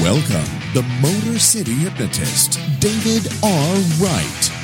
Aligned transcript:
Welcome, 0.00 0.48
the 0.74 0.82
Motor 1.02 1.38
City 1.38 1.74
hypnotist, 1.74 2.58
David 2.80 3.30
R. 3.42 3.76
Wright. 4.00 4.57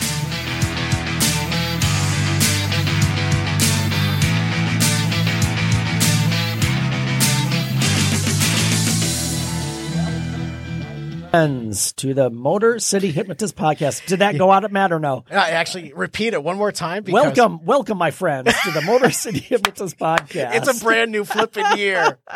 Friends 11.35 11.93
to 11.95 12.15
the 12.15 12.31
Motor 12.31 12.79
City 12.79 13.11
Hypnotist 13.11 13.57
podcast. 13.57 14.07
Did 14.07 14.21
that 14.21 14.39
go 14.39 14.53
out 14.53 14.63
at 14.63 14.71
Matt 14.71 14.93
or 14.93 15.01
no? 15.01 15.25
I 15.29 15.51
actually 15.51 15.93
repeat 15.93 16.33
it 16.33 16.41
one 16.45 16.57
more 16.57 16.71
time. 16.71 17.03
Because 17.03 17.37
Welcome, 17.37 17.65
welcome, 17.65 17.99
my 17.99 18.13
friends, 18.13 18.53
to 18.63 18.71
the 18.71 18.81
Motor 18.83 19.11
City 19.11 19.41
Hypnotist 19.41 19.99
podcast. 19.99 20.55
It's 20.55 20.69
a 20.81 20.85
brand 20.85 21.11
new 21.11 21.25
flipping 21.25 21.65
year. 21.77 22.21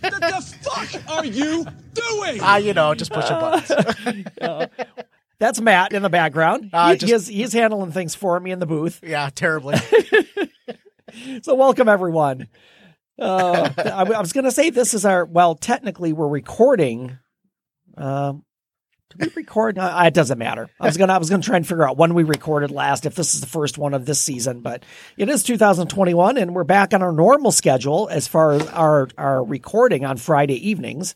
the 0.00 0.56
fuck 0.62 1.10
are 1.18 1.26
you 1.26 1.66
doing? 1.92 2.38
Ah, 2.40 2.56
you 2.56 2.72
know, 2.72 2.94
just 2.94 3.12
pushing 3.12 3.36
buttons. 3.38 4.30
That's 5.38 5.60
Matt 5.60 5.92
in 5.92 6.00
the 6.00 6.08
background. 6.08 6.70
Uh, 6.72 6.92
He- 6.92 6.96
just- 7.00 7.28
he's, 7.28 7.36
he's 7.36 7.52
handling 7.52 7.92
things 7.92 8.14
for 8.14 8.40
me 8.40 8.50
in 8.50 8.60
the 8.60 8.66
booth. 8.66 9.00
Yeah, 9.06 9.28
terribly. 9.34 9.76
So 11.42 11.54
welcome 11.54 11.86
everyone. 11.88 12.48
Uh, 13.18 13.68
I, 13.76 14.04
I 14.04 14.20
was 14.20 14.32
going 14.32 14.44
to 14.44 14.50
say 14.50 14.70
this 14.70 14.94
is 14.94 15.04
our 15.04 15.26
well, 15.26 15.54
technically 15.54 16.12
we're 16.14 16.28
recording. 16.28 17.18
Um, 17.98 18.44
did 19.10 19.34
we 19.34 19.42
record? 19.42 19.78
Uh, 19.78 20.02
it 20.06 20.12
doesn't 20.12 20.38
matter. 20.38 20.68
I 20.78 20.86
was 20.86 20.96
gonna 20.98 21.14
I 21.14 21.18
was 21.18 21.30
gonna 21.30 21.42
try 21.42 21.56
and 21.56 21.66
figure 21.66 21.88
out 21.88 21.96
when 21.96 22.12
we 22.14 22.24
recorded 22.24 22.70
last, 22.70 23.06
if 23.06 23.14
this 23.14 23.34
is 23.34 23.40
the 23.40 23.46
first 23.46 23.78
one 23.78 23.94
of 23.94 24.04
this 24.04 24.20
season, 24.20 24.60
but 24.60 24.84
it 25.16 25.30
is 25.30 25.42
2021, 25.44 26.36
and 26.36 26.54
we're 26.54 26.64
back 26.64 26.92
on 26.92 27.02
our 27.02 27.12
normal 27.12 27.50
schedule 27.50 28.08
as 28.10 28.28
far 28.28 28.52
as 28.52 28.66
our 28.68 29.08
our 29.16 29.42
recording 29.42 30.04
on 30.04 30.18
Friday 30.18 30.68
evenings. 30.68 31.14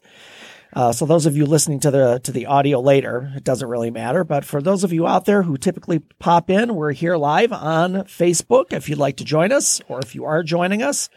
Uh, 0.75 0.91
so 0.91 1.05
those 1.05 1.27
of 1.27 1.37
you 1.37 1.45
listening 1.45 1.81
to 1.81 1.91
the 1.91 2.19
to 2.25 2.33
the 2.33 2.47
audio 2.47 2.81
later, 2.81 3.31
it 3.37 3.45
doesn't 3.45 3.69
really 3.69 3.91
matter. 3.91 4.25
But 4.25 4.47
for 4.47 4.63
those 4.63 4.85
of 4.85 4.93
you 4.95 5.07
out 5.07 5.27
there 5.27 5.43
who 5.43 5.59
typically 5.59 5.99
pop 5.99 6.49
in, 6.49 6.75
we're 6.75 6.93
here 6.93 7.17
live 7.19 7.53
on 7.53 7.93
Facebook. 8.05 8.73
If 8.73 8.89
you'd 8.89 8.99
like 8.99 9.19
to 9.19 9.25
join 9.25 9.53
us, 9.53 9.83
or 9.89 10.01
if 10.01 10.15
you 10.15 10.25
are 10.25 10.43
joining 10.43 10.83
us, 10.83 11.11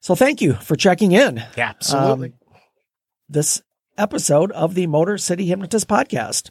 so 0.00 0.14
thank 0.14 0.40
you 0.40 0.54
for 0.54 0.76
checking 0.76 1.12
in. 1.12 1.44
Yeah, 1.58 1.68
absolutely. 1.68 2.28
Um, 2.28 2.34
this 3.28 3.62
episode 3.96 4.52
of 4.52 4.74
the 4.74 4.86
Motor 4.86 5.18
City 5.18 5.46
Hypnotist 5.46 5.88
podcast. 5.88 6.50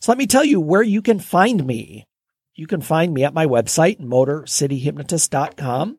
So 0.00 0.12
let 0.12 0.18
me 0.18 0.26
tell 0.26 0.44
you 0.44 0.60
where 0.60 0.82
you 0.82 1.02
can 1.02 1.18
find 1.18 1.66
me. 1.66 2.06
You 2.54 2.66
can 2.66 2.80
find 2.80 3.14
me 3.14 3.24
at 3.24 3.34
my 3.34 3.46
website, 3.46 4.00
motorcityhypnotist.com. 4.00 5.98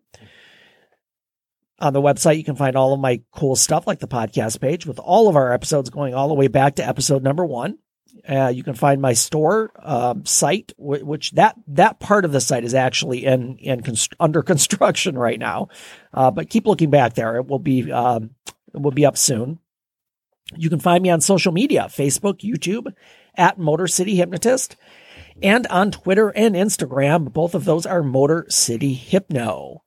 On 1.80 1.94
the 1.94 2.02
website, 2.02 2.38
you 2.38 2.44
can 2.44 2.56
find 2.56 2.76
all 2.76 2.94
of 2.94 3.00
my 3.00 3.22
cool 3.32 3.56
stuff 3.56 3.88
like 3.88 4.00
the 4.00 4.08
podcast 4.08 4.60
page 4.62 4.86
with 4.86 5.00
all 5.00 5.28
of 5.28 5.36
our 5.36 5.52
episodes 5.52 5.90
going 5.90 6.14
all 6.14 6.28
the 6.28 6.36
way 6.36 6.48
back 6.48 6.76
to 6.76 6.88
episode 6.88 7.24
number 7.24 7.44
one. 7.44 7.80
Uh, 8.28 8.50
you 8.54 8.64
can 8.64 8.76
find 8.76 9.02
my 9.02 9.14
store 9.14 9.72
um, 9.82 10.24
site, 10.26 10.74
wh- 10.78 11.04
which 11.04 11.32
that 11.32 11.56
that 11.68 12.00
part 12.00 12.24
of 12.26 12.32
the 12.32 12.42
site 12.42 12.64
is 12.64 12.76
actually 12.76 13.26
in 13.26 13.58
in 13.58 13.82
const- 13.82 14.14
under 14.20 14.42
construction 14.44 15.18
right 15.18 15.40
now. 15.40 15.70
Uh, 16.14 16.30
but 16.30 16.50
keep 16.50 16.68
looking 16.68 16.92
back 16.92 17.16
there; 17.16 17.38
it 17.38 17.48
will 17.48 17.58
be 17.58 17.92
um, 17.92 18.32
it 18.76 18.82
will 18.82 18.92
be 18.92 19.06
up 19.06 19.18
soon. 19.18 19.58
You 20.56 20.70
can 20.70 20.80
find 20.80 21.02
me 21.02 21.10
on 21.10 21.22
social 21.22 21.52
media: 21.52 21.88
Facebook, 21.90 22.40
YouTube, 22.40 22.94
at 23.36 23.58
Motor 23.58 23.88
City 23.88 24.16
Hypnotist, 24.16 24.76
and 25.42 25.68
on 25.68 25.92
Twitter 25.92 26.30
and 26.30 26.56
Instagram. 26.56 27.32
Both 27.32 27.56
of 27.56 27.66
those 27.66 27.86
are 27.86 28.04
Motor 28.04 28.46
City 28.50 28.94
Hypno. 28.94 29.84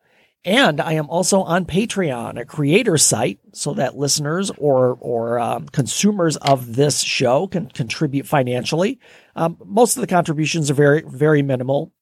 And 0.46 0.78
I 0.78 0.92
am 0.94 1.08
also 1.08 1.40
on 1.40 1.64
Patreon, 1.64 2.38
a 2.38 2.44
creator 2.44 2.98
site, 2.98 3.38
so 3.52 3.72
that 3.74 3.96
listeners 3.96 4.50
or 4.58 4.98
or 5.00 5.38
um, 5.38 5.66
consumers 5.68 6.36
of 6.36 6.76
this 6.76 7.00
show 7.00 7.46
can 7.46 7.66
contribute 7.68 8.26
financially. 8.26 9.00
Um, 9.34 9.56
most 9.64 9.96
of 9.96 10.02
the 10.02 10.06
contributions 10.06 10.70
are 10.70 10.74
very 10.74 11.02
very 11.06 11.40
minimal, 11.40 11.92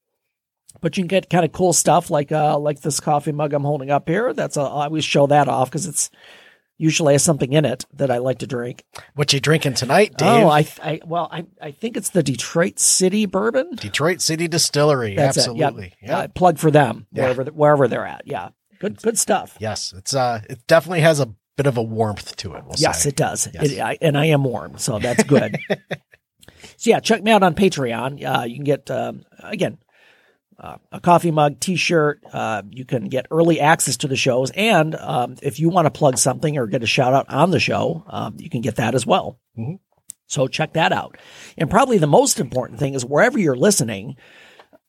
but 0.81 0.97
you 0.97 1.05
can 1.05 1.09
get 1.09 1.31
kind 1.31 1.45
of 1.45 1.53
cool 1.53 1.73
stuff 1.73 2.11
like 2.11 2.33
uh 2.33 2.59
like 2.59 2.81
this 2.81 2.99
coffee 2.99 3.31
mug 3.31 3.53
I'm 3.53 3.63
holding 3.63 3.93
up 3.93 4.09
here. 4.09 4.33
That's 4.35 4.57
a, 4.57 4.63
I 4.63 4.87
always 4.87 5.05
show 5.05 5.29
that 5.29 5.47
off 5.47 5.71
because 5.71 5.87
it's 5.87 6.11
usually 6.79 7.15
has 7.15 7.23
something 7.23 7.53
in 7.53 7.65
it 7.65 7.85
that 7.95 8.11
I 8.11 8.19
like 8.19 8.39
to 8.41 8.47
drink. 8.47 8.85
what 9.15 9.33
you 9.33 9.41
drinking 9.41 9.75
tonight, 9.75 10.15
Dave? 10.17 10.45
Oh, 10.45 10.49
I, 10.49 10.67
I 10.83 11.01
well 11.05 11.29
I 11.31 11.47
I 11.61 11.71
think 11.71 11.97
it's 11.97 12.11
the 12.11 12.23
Detroit 12.23 12.79
City 12.79 13.27
Bourbon. 13.27 13.77
Detroit 13.77 14.21
City 14.21 14.49
Distillery. 14.49 15.15
That's 15.15 15.39
absolutely. 15.39 15.87
it. 15.87 15.95
Yep. 16.03 16.09
Yeah. 16.11 16.19
Uh, 16.19 16.29
plug 16.29 16.59
for 16.59 16.71
them 16.71 17.07
Yeah. 17.13 17.23
wherever 17.25 17.45
wherever 17.45 17.89
they're 17.89 18.07
at. 18.07 18.23
Yeah, 18.27 18.49
good 18.81 19.01
good 19.03 19.19
stuff. 19.19 19.57
Yes, 19.61 19.93
it's 19.97 20.15
uh, 20.15 20.41
it 20.51 20.67
definitely 20.67 21.01
has 21.03 21.21
a 21.21 21.33
bit 21.57 21.67
of 21.67 21.77
a 21.77 21.83
warmth 21.83 22.35
to 22.37 22.55
it. 22.55 22.65
We'll 22.65 22.75
Yes, 22.79 23.03
say. 23.03 23.11
it 23.11 23.17
does. 23.17 23.49
Yes. 23.53 23.71
It, 23.71 23.79
I, 23.81 23.99
and 24.01 24.17
I 24.17 24.27
am 24.27 24.43
warm, 24.43 24.79
so 24.79 24.99
that's 24.99 25.23
good. 25.25 25.59
so 26.77 26.91
yeah, 26.91 27.01
check 27.01 27.23
me 27.23 27.31
out 27.31 27.43
on 27.43 27.55
Patreon. 27.55 28.25
Uh, 28.25 28.45
you 28.45 28.55
can 28.57 28.65
get 28.65 28.91
um, 28.91 29.25
again 29.41 29.79
uh, 30.63 30.77
a 30.93 31.01
coffee 31.01 31.31
mug, 31.31 31.61
T-shirt. 31.61 32.23
Uh, 32.33 32.63
you 32.71 32.85
can 32.85 33.07
get 33.09 33.27
early 33.31 33.61
access 33.61 33.97
to 33.99 34.09
the 34.09 34.17
shows, 34.17 34.51
and 34.53 34.95
um, 34.95 35.37
if 35.43 35.59
you 35.59 35.69
want 35.69 35.87
to 35.87 35.91
plug 35.91 36.17
something 36.19 36.57
or 36.57 36.67
get 36.67 36.83
a 36.83 36.87
shout 36.87 37.13
out 37.13 37.29
on 37.29 37.51
the 37.51 37.61
show, 37.61 38.05
um, 38.07 38.37
you 38.39 38.49
can 38.49 38.61
get 38.61 38.77
that 38.77 38.95
as 38.95 39.05
well. 39.05 39.39
Mhm. 39.59 39.81
So 40.27 40.47
check 40.49 40.75
that 40.75 40.93
out. 40.93 41.19
And 41.59 41.69
probably 41.69 41.99
the 41.99 42.07
most 42.07 42.41
important 42.41 42.79
thing 42.79 42.95
is 42.95 43.05
wherever 43.05 43.39
you're 43.39 43.57
listening. 43.57 44.17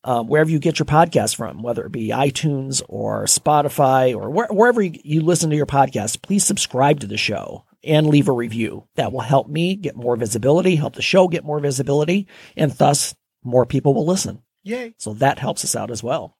Um, 0.06 0.28
wherever 0.28 0.52
you 0.52 0.60
get 0.60 0.80
your 0.80 0.86
podcast 0.86 1.38
from, 1.38 1.64
whether 1.64 1.86
it 1.86 1.94
be 1.94 2.10
iTunes 2.10 2.82
or 2.90 3.24
Spotify 3.24 4.14
or 4.14 4.30
where, 4.30 4.48
wherever 4.52 4.82
you, 4.82 5.00
you 5.02 5.22
listen 5.22 5.50
to 5.50 5.56
your 5.56 5.66
podcast, 5.66 6.22
please 6.22 6.44
subscribe 6.44 7.00
to 7.00 7.08
the 7.08 7.16
show 7.16 7.64
and 7.86 8.08
leave 8.08 8.28
a 8.28 8.34
review. 8.34 8.86
That 8.96 9.14
will 9.14 9.22
help 9.22 9.48
me 9.48 9.78
get 9.78 9.96
more 9.96 10.18
visibility, 10.18 10.76
help 10.76 10.96
the 10.96 11.02
show 11.02 11.30
get 11.30 11.46
more 11.46 11.62
visibility, 11.62 12.28
and 12.58 12.74
thus 12.74 13.16
more 13.46 13.66
people 13.66 13.94
will 13.94 14.06
listen. 14.06 14.43
Yay. 14.64 14.96
So 14.98 15.14
that 15.16 15.40
helps 15.40 15.64
us 15.64 15.76
out 15.76 15.92
as 15.92 16.02
well. 16.02 16.38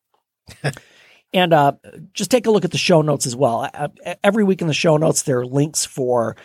and 1.34 1.54
uh, 1.54 1.74
just 2.14 2.32
take 2.32 2.46
a 2.46 2.52
look 2.52 2.66
at 2.66 2.72
the 2.72 2.78
show 2.78 3.02
notes 3.02 3.26
as 3.26 3.36
well. 3.36 3.70
Uh, 3.74 3.90
every 4.24 4.44
week 4.44 4.62
in 4.62 4.68
the 4.68 4.74
show 4.74 4.98
notes, 4.98 5.24
there 5.24 5.40
are 5.40 5.46
links 5.46 5.86
for 5.86 6.36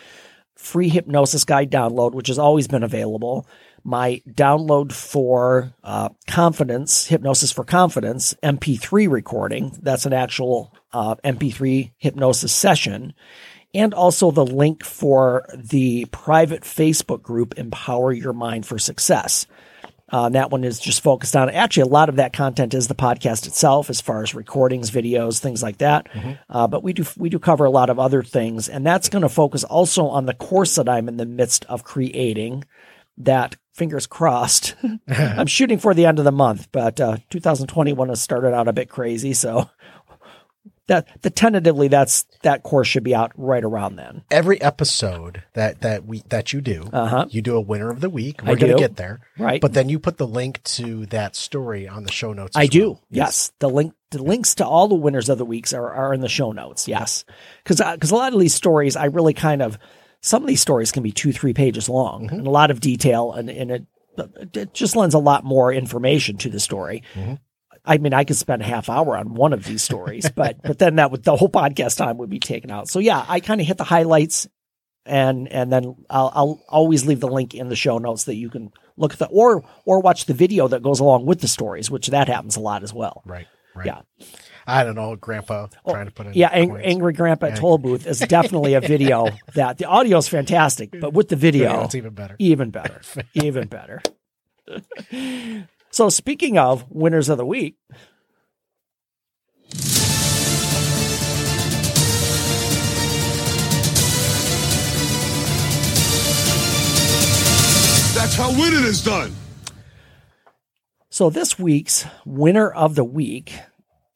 free 0.59 0.89
hypnosis 0.89 1.45
guide 1.45 1.71
download, 1.71 2.13
which 2.13 2.27
has 2.27 2.37
always 2.37 2.67
been 2.67 2.83
available. 2.83 3.47
My 3.83 4.21
download 4.29 4.91
for 4.91 5.73
uh, 5.83 6.09
confidence, 6.27 7.07
hypnosis 7.07 7.51
for 7.51 7.63
confidence, 7.63 8.35
MP3 8.43 9.09
recording. 9.09 9.77
That's 9.81 10.05
an 10.05 10.11
actual 10.11 10.75
uh, 10.91 11.15
MP3 11.23 11.91
hypnosis 11.97 12.53
session. 12.53 13.13
And 13.73 13.93
also 13.93 14.31
the 14.31 14.45
link 14.45 14.83
for 14.83 15.45
the 15.55 16.05
private 16.05 16.63
Facebook 16.63 17.21
group, 17.21 17.57
Empower 17.57 18.11
Your 18.11 18.33
Mind 18.33 18.65
for 18.65 18.79
Success. 18.79 19.47
Uh, 20.11 20.29
that 20.29 20.51
one 20.51 20.63
is 20.63 20.79
just 20.79 21.01
focused 21.01 21.35
on 21.35 21.49
actually 21.49 21.83
a 21.83 21.87
lot 21.93 22.09
of 22.09 22.15
that 22.15 22.33
content 22.33 22.73
is 22.73 22.87
the 22.87 22.95
podcast 22.95 23.45
itself, 23.47 23.89
as 23.89 24.01
far 24.01 24.23
as 24.23 24.33
recordings, 24.33 24.89
videos, 24.91 25.39
things 25.39 25.61
like 25.61 25.77
that. 25.77 26.07
Uh, 26.49 26.67
but 26.67 26.83
we 26.83 26.93
do 26.93 27.05
we 27.17 27.29
do 27.29 27.39
cover 27.39 27.65
a 27.65 27.69
lot 27.71 27.89
of 27.89 27.99
other 27.99 28.23
things, 28.23 28.67
and 28.69 28.85
that's 28.85 29.09
going 29.09 29.21
to 29.21 29.29
focus 29.29 29.63
also 29.63 30.07
on 30.07 30.25
the 30.25 30.33
course 30.33 30.75
that 30.75 30.89
I'm 30.89 31.07
in 31.07 31.17
the 31.17 31.25
midst 31.25 31.65
of 31.65 31.83
creating. 31.83 32.63
That 33.21 33.57
fingers 33.73 34.07
crossed, 34.07 34.75
I'm 35.07 35.47
shooting 35.47 35.77
for 35.77 35.93
the 35.93 36.05
end 36.05 36.19
of 36.19 36.25
the 36.25 36.31
month, 36.31 36.69
but 36.71 36.99
uh, 37.01 37.17
2021 37.29 38.09
has 38.09 38.21
started 38.21 38.53
out 38.53 38.67
a 38.67 38.73
bit 38.73 38.89
crazy, 38.89 39.33
so 39.33 39.69
that 40.89 41.07
the 41.23 41.29
tentatively 41.29 41.87
that's 41.87 42.25
that 42.43 42.61
course 42.63 42.87
should 42.87 43.03
be 43.03 43.15
out 43.15 43.31
right 43.35 43.63
around 43.63 43.95
then. 43.95 44.23
Every 44.29 44.61
episode 44.61 45.41
that 45.53 45.81
that 45.81 46.05
we 46.05 46.23
that 46.29 46.51
you 46.53 46.61
do, 46.61 46.89
Uh-huh. 46.91 47.25
you 47.29 47.41
do 47.41 47.55
a 47.55 47.61
winner 47.61 47.89
of 47.89 48.01
the 48.01 48.09
week. 48.09 48.41
We're 48.41 48.57
going 48.57 48.71
do. 48.71 48.73
to 48.73 48.79
get 48.79 48.97
there, 48.97 49.21
Right. 49.37 49.61
But 49.61 49.73
then 49.73 49.87
you 49.89 49.97
put 49.99 50.17
the 50.17 50.27
link 50.27 50.61
to 50.75 51.05
that 51.07 51.35
story 51.35 51.87
on 51.87 52.03
the 52.03 52.11
show 52.11 52.33
notes. 52.33 52.57
I 52.57 52.63
as 52.63 52.69
do. 52.69 52.89
well. 52.91 53.01
Yes. 53.09 53.51
The 53.59 53.69
link, 53.69 53.93
the 54.11 54.21
links 54.21 54.55
to 54.55 54.65
all 54.67 54.87
the 54.87 54.95
winners 54.95 55.29
of 55.29 55.37
the 55.37 55.45
weeks 55.45 55.73
are, 55.73 55.89
are 55.91 56.13
in 56.13 56.21
the 56.21 56.27
show 56.29 56.51
notes. 56.51 56.87
Yes. 56.87 57.23
Cause, 57.63 57.79
uh, 57.79 57.95
cause 57.97 58.11
a 58.11 58.15
lot 58.15 58.33
of 58.33 58.39
these 58.39 58.53
stories, 58.55 58.95
I 58.95 59.05
really 59.05 59.33
kind 59.33 59.61
of, 59.61 59.77
some 60.21 60.41
of 60.43 60.47
these 60.47 60.61
stories 60.61 60.91
can 60.91 61.03
be 61.03 61.11
two, 61.11 61.31
three 61.31 61.53
pages 61.53 61.87
long 61.87 62.25
Mm-hmm. 62.27 62.35
and 62.39 62.47
a 62.47 62.49
lot 62.51 62.71
of 62.71 62.79
detail 62.81 63.31
and, 63.31 63.49
and 63.49 63.71
it, 63.71 63.85
it 64.53 64.73
just 64.73 64.95
lends 64.97 65.13
a 65.15 65.19
lot 65.19 65.43
more 65.45 65.71
information 65.71 66.35
to 66.37 66.49
the 66.49 66.59
story. 66.59 67.03
Mm-hmm. 67.13 67.35
I 67.85 67.97
mean, 67.97 68.13
I 68.13 68.23
could 68.23 68.35
spend 68.35 68.61
a 68.61 68.65
half 68.65 68.89
hour 68.89 69.17
on 69.17 69.33
one 69.33 69.53
of 69.53 69.63
these 69.63 69.83
stories, 69.83 70.29
but, 70.35 70.61
but 70.61 70.79
then 70.79 70.95
that 70.95 71.11
would, 71.11 71.23
the 71.23 71.35
whole 71.35 71.49
podcast 71.49 71.97
time 71.97 72.17
would 72.17 72.29
be 72.29 72.39
taken 72.39 72.71
out. 72.71 72.87
So 72.89 72.99
yeah, 72.99 73.25
I 73.27 73.39
kind 73.39 73.61
of 73.61 73.67
hit 73.67 73.77
the 73.77 73.83
highlights 73.83 74.47
and, 75.05 75.47
and 75.47 75.71
then 75.71 75.95
I'll, 76.09 76.31
I'll 76.35 76.63
always 76.69 77.05
leave 77.05 77.19
the 77.19 77.27
link 77.27 77.55
in 77.55 77.69
the 77.69 77.75
show 77.75 77.97
notes 77.97 78.25
that 78.25 78.35
you 78.35 78.49
can 78.49 78.71
look 78.97 79.13
at 79.13 79.19
the, 79.19 79.27
or, 79.27 79.63
or 79.85 80.01
watch 80.01 80.25
the 80.25 80.33
video 80.33 80.67
that 80.67 80.83
goes 80.83 80.99
along 80.99 81.25
with 81.25 81.41
the 81.41 81.47
stories, 81.47 81.89
which 81.89 82.07
that 82.07 82.27
happens 82.27 82.55
a 82.57 82.59
lot 82.59 82.83
as 82.83 82.93
well. 82.93 83.23
Right. 83.25 83.47
Right. 83.75 83.85
Yeah. 83.85 84.01
I 84.67 84.83
don't 84.83 84.95
know, 84.95 85.15
Grandpa 85.15 85.67
oh, 85.85 85.91
trying 85.91 86.05
to 86.05 86.11
put 86.11 86.27
in. 86.27 86.33
Yeah, 86.33 86.49
Ang- 86.49 86.77
Angry 86.77 87.13
Grandpa 87.13 87.47
at 87.47 87.55
Toll 87.55 87.79
Booth 87.79 88.05
is 88.05 88.19
definitely 88.19 88.75
a 88.75 88.81
video 88.81 89.29
that 89.55 89.79
the 89.79 89.85
audio 89.85 90.17
is 90.17 90.27
fantastic, 90.27 90.91
but 90.99 91.13
with 91.13 91.29
the 91.29 91.35
video, 91.35 91.71
Yeah, 91.71 91.85
it's 91.85 91.95
even 91.95 92.13
better. 92.13 92.35
even 92.37 92.69
better, 92.69 93.01
even 93.33 93.67
better. 93.67 94.01
So, 95.91 96.09
speaking 96.09 96.57
of 96.57 96.85
winners 96.89 97.29
of 97.29 97.37
the 97.37 97.45
week, 97.45 97.75
That's 108.15 108.35
how 108.35 108.51
winning 108.51 108.83
is 108.83 109.01
done. 109.01 109.33
so 111.09 111.29
this 111.29 111.57
week's 111.57 112.05
winner 112.25 112.69
of 112.69 112.95
the 112.95 113.03
week 113.03 113.53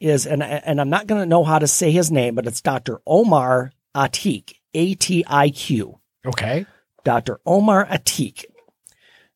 is, 0.02 0.28
and 0.28 0.44
and 0.44 0.81
I'm 0.81 0.90
not 0.90 1.08
going 1.08 1.22
to 1.22 1.25
know 1.25 1.46
how 1.46 1.58
to 1.58 1.68
say 1.68 1.90
his 1.92 2.12
name, 2.12 2.36
but 2.36 2.46
it's 2.46 2.60
Dr. 2.60 3.00
Omar 3.08 3.72
Atiq, 3.96 4.56
A 4.74 4.96
T 4.96 5.24
I 5.25 5.50
Q. 5.52 6.00
Okay. 6.25 6.66
Dr. 7.06 7.40
Omar 7.46 7.86
Atiq. 7.86 8.44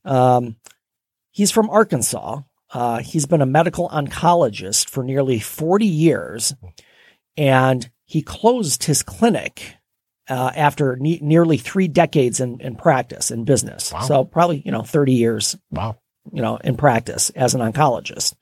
Um, 0.04 0.57
he's 1.38 1.51
from 1.51 1.69
Arkansas. 1.69 2.42
Uh, 2.74 2.98
he's 2.98 3.28
been 3.28 3.42
a 3.42 3.45
medical 3.45 3.88
oncologist 3.89 4.89
for 4.89 5.04
nearly 5.04 5.39
40 5.39 5.86
years, 5.86 6.56
and 7.38 7.89
he 8.06 8.22
closed 8.24 8.84
his 8.86 9.04
clinic 9.04 9.75
uh, 10.28 10.51
after 10.56 10.95
ne- 10.98 11.19
nearly 11.22 11.57
three 11.57 11.88
decades 11.88 12.39
in, 12.39 12.60
in 12.60 12.75
practice 12.75 13.30
in 13.31 13.45
business. 13.45 13.94
Wow. 13.94 14.01
So 14.01 14.24
probably 14.25 14.62
you 14.66 14.72
know 14.72 14.81
30 14.81 15.13
years 15.13 15.56
Wow. 15.72 15.98
you 16.34 16.42
know, 16.42 16.57
in 16.57 16.75
practice 16.75 17.30
as 17.30 17.54
an 17.56 17.62
oncologist. 17.62 18.34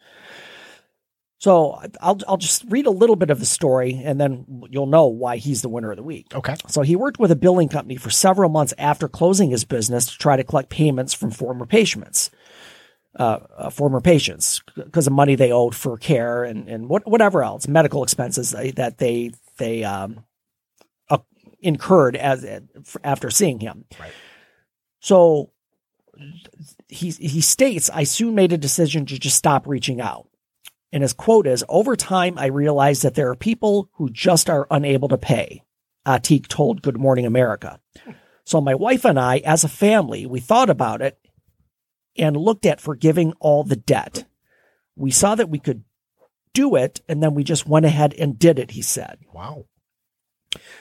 So 1.38 1.80
I'll 2.02 2.18
I'll 2.28 2.38
just 2.38 2.64
read 2.70 2.88
a 2.88 2.92
little 2.92 3.18
bit 3.18 3.30
of 3.30 3.40
the 3.40 3.46
story, 3.46 4.02
and 4.04 4.20
then 4.20 4.64
you'll 4.72 4.88
know 4.88 5.06
why 5.08 5.38
he's 5.38 5.62
the 5.62 5.70
winner 5.70 5.92
of 5.92 5.98
the 5.98 6.04
week. 6.04 6.28
Okay. 6.34 6.56
So 6.68 6.82
he 6.82 6.96
worked 6.96 7.20
with 7.20 7.30
a 7.30 7.36
billing 7.36 7.70
company 7.70 7.98
for 7.98 8.10
several 8.10 8.50
months 8.50 8.74
after 8.80 9.08
closing 9.08 9.52
his 9.52 9.66
business 9.66 10.08
to 10.08 10.18
try 10.18 10.38
to 10.38 10.44
collect 10.44 10.70
payments 10.70 11.14
from 11.14 11.30
former 11.32 11.66
patients, 11.68 12.32
uh, 13.18 13.40
uh, 13.58 13.70
former 13.70 14.02
patients, 14.02 14.62
because 14.76 15.08
of 15.08 15.14
money 15.14 15.36
they 15.36 15.52
owed 15.52 15.76
for 15.76 15.98
care 15.98 16.44
and 16.44 16.68
and 16.68 16.90
what, 16.90 17.08
whatever 17.08 17.44
else, 17.44 17.68
medical 17.68 18.04
expenses 18.04 18.52
that 18.52 18.98
they 18.98 19.32
they 19.58 19.84
um, 19.84 20.26
uh, 21.10 21.20
incurred 21.60 22.16
as 22.16 22.46
after 23.04 23.30
seeing 23.30 23.60
him. 23.60 23.86
Right. 24.00 24.12
So 25.00 25.52
he 26.90 27.12
he 27.12 27.42
states, 27.42 27.90
"I 27.94 28.04
soon 28.04 28.36
made 28.36 28.52
a 28.52 28.58
decision 28.58 29.06
to 29.06 29.18
just 29.18 29.38
stop 29.38 29.66
reaching 29.68 30.02
out." 30.02 30.28
And 30.92 31.02
his 31.02 31.14
quote 31.14 31.48
is, 31.48 31.64
"Over 31.70 31.96
time, 31.96 32.38
I 32.38 32.48
realized 32.48 33.04
that 33.04 33.16
there 33.16 33.30
are 33.30 33.36
people 33.36 33.90
who 33.94 34.10
just 34.10 34.50
are 34.50 34.68
unable 34.70 35.08
to 35.10 35.18
pay." 35.18 35.64
Atiq 36.06 36.48
told 36.48 36.82
Good 36.82 36.98
Morning 36.98 37.26
America. 37.26 37.80
So 38.44 38.62
my 38.62 38.76
wife 38.76 39.06
and 39.06 39.20
I, 39.20 39.38
as 39.38 39.64
a 39.64 39.68
family, 39.70 40.28
we 40.28 40.40
thought 40.40 40.70
about 40.70 41.02
it 41.02 41.18
and 42.18 42.38
looked 42.38 42.66
at 42.66 42.82
forgiving 42.82 43.34
all 43.40 43.64
the 43.64 43.76
debt. 43.76 44.26
We 44.96 45.12
saw 45.12 45.36
that 45.36 45.50
we 45.50 45.60
could 45.60 45.84
do 46.54 46.76
it, 46.76 47.02
and 47.08 47.22
then 47.22 47.34
we 47.34 47.44
just 47.44 47.68
went 47.68 47.86
ahead 47.86 48.14
and 48.14 48.40
did 48.40 48.60
it. 48.60 48.72
He 48.72 48.82
said. 48.82 49.20
Wow. 49.34 49.66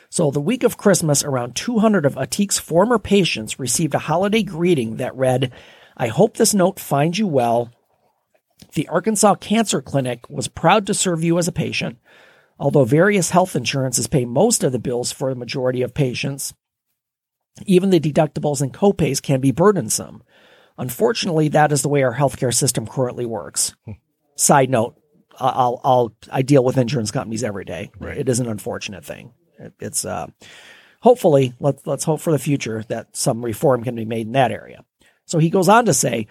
So 0.08 0.30
the 0.30 0.40
week 0.40 0.62
of 0.62 0.76
Christmas, 0.76 1.24
around 1.24 1.56
200 1.56 2.06
of 2.06 2.14
Atiq's 2.14 2.58
former 2.58 2.98
patients 2.98 3.58
received 3.58 3.94
a 3.94 3.98
holiday 3.98 4.42
greeting 4.42 4.96
that 4.96 5.16
read, 5.16 5.52
I 5.96 6.06
hope 6.08 6.36
this 6.36 6.54
note 6.54 6.78
finds 6.78 7.18
you 7.18 7.26
well. 7.26 7.70
The 8.74 8.88
Arkansas 8.88 9.34
Cancer 9.36 9.82
Clinic 9.82 10.28
was 10.30 10.48
proud 10.48 10.86
to 10.86 10.94
serve 10.94 11.24
you 11.24 11.38
as 11.38 11.48
a 11.48 11.52
patient. 11.52 11.98
Although 12.58 12.84
various 12.84 13.30
health 13.30 13.56
insurances 13.56 14.06
pay 14.06 14.24
most 14.24 14.62
of 14.62 14.70
the 14.70 14.78
bills 14.78 15.10
for 15.10 15.30
the 15.30 15.38
majority 15.38 15.82
of 15.82 15.92
patients, 15.92 16.54
even 17.66 17.90
the 17.90 18.00
deductibles 18.00 18.60
and 18.60 18.72
copays 18.72 19.20
can 19.20 19.40
be 19.40 19.50
burdensome. 19.50 20.22
Unfortunately, 20.78 21.48
that 21.48 21.72
is 21.72 21.82
the 21.82 21.88
way 21.88 22.02
our 22.02 22.14
healthcare 22.14 22.52
system 22.52 22.86
currently 22.86 23.26
works. 23.26 23.74
Side 24.36 24.70
note, 24.70 24.96
I- 25.38 25.48
I'll, 25.48 25.80
I'll, 25.84 26.16
I 26.32 26.42
deal 26.42 26.64
with 26.64 26.78
insurance 26.78 27.10
companies 27.10 27.44
every 27.44 27.64
day. 27.64 27.90
It 28.18 28.28
is 28.28 28.40
an 28.40 28.48
unfortunate 28.48 29.04
thing. 29.04 29.32
It, 29.58 29.72
it's, 29.80 30.04
uh, 30.04 30.26
hopefully 31.00 31.54
let's, 31.60 31.86
let's 31.86 32.04
hope 32.04 32.20
for 32.20 32.32
the 32.32 32.38
future 32.38 32.84
that 32.88 33.16
some 33.16 33.44
reform 33.44 33.84
can 33.84 33.94
be 33.94 34.04
made 34.04 34.26
in 34.26 34.32
that 34.32 34.50
area. 34.50 34.84
So 35.26 35.38
he 35.38 35.50
goes 35.50 35.68
on 35.68 35.84
to 35.86 35.94
say, 35.94 36.26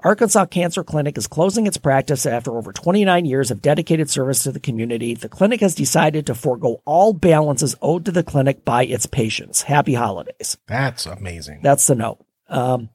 Arkansas 0.00 0.46
Cancer 0.46 0.84
Clinic 0.84 1.18
is 1.18 1.26
closing 1.26 1.66
its 1.66 1.76
practice 1.76 2.24
after 2.24 2.56
over 2.56 2.72
29 2.72 3.24
years 3.24 3.50
of 3.50 3.60
dedicated 3.60 4.08
service 4.08 4.44
to 4.44 4.52
the 4.52 4.60
community. 4.60 5.14
The 5.14 5.28
clinic 5.28 5.60
has 5.60 5.74
decided 5.74 6.26
to 6.26 6.36
forego 6.36 6.80
all 6.84 7.12
balances 7.12 7.74
owed 7.82 8.04
to 8.04 8.12
the 8.12 8.22
clinic 8.22 8.64
by 8.64 8.84
its 8.84 9.06
patients. 9.06 9.62
Happy 9.62 9.94
holidays. 9.94 10.56
That's 10.68 11.04
amazing. 11.06 11.60
That's 11.64 11.86
the 11.88 11.96
note. 11.96 12.24
Um, 12.48 12.90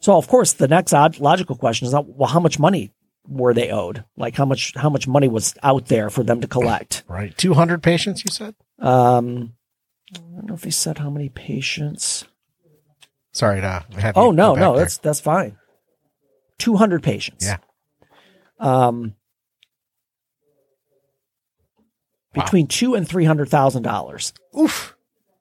so 0.00 0.16
of 0.16 0.28
course, 0.28 0.52
the 0.52 0.68
next 0.68 0.92
odd, 0.92 1.18
logical 1.18 1.56
question 1.56 1.86
is, 1.86 1.94
uh, 1.94 2.02
well, 2.04 2.28
how 2.28 2.40
much 2.40 2.58
money 2.58 2.92
were 3.28 3.52
they 3.54 3.70
owed? 3.70 4.04
Like 4.16 4.36
how 4.36 4.44
much, 4.44 4.72
how 4.76 4.88
much 4.90 5.08
money 5.08 5.28
was 5.28 5.54
out 5.62 5.86
there 5.86 6.10
for 6.10 6.22
them 6.22 6.40
to 6.40 6.46
collect? 6.46 7.02
right. 7.08 7.36
200 7.36 7.82
patients, 7.82 8.24
you 8.24 8.30
said? 8.30 8.54
Um, 8.78 9.54
I 10.14 10.18
don't 10.18 10.46
know 10.46 10.54
if 10.54 10.64
he 10.64 10.70
said 10.70 10.98
how 10.98 11.10
many 11.10 11.28
patients. 11.28 12.24
Sorry 13.32 13.60
to 13.60 13.84
have 13.98 14.16
Oh 14.16 14.30
no, 14.30 14.54
no, 14.54 14.72
there. 14.74 14.84
that's 14.84 14.96
that's 14.98 15.20
fine. 15.20 15.58
Two 16.58 16.76
hundred 16.76 17.02
patients. 17.02 17.44
Yeah. 17.44 17.58
Um, 18.58 19.14
Wow. 22.34 22.44
between 22.44 22.66
two 22.66 22.94
and 22.94 23.06
three 23.08 23.24
hundred 23.24 23.48
thousand 23.50 23.82
dollars. 23.82 24.32
Oof. 24.58 24.95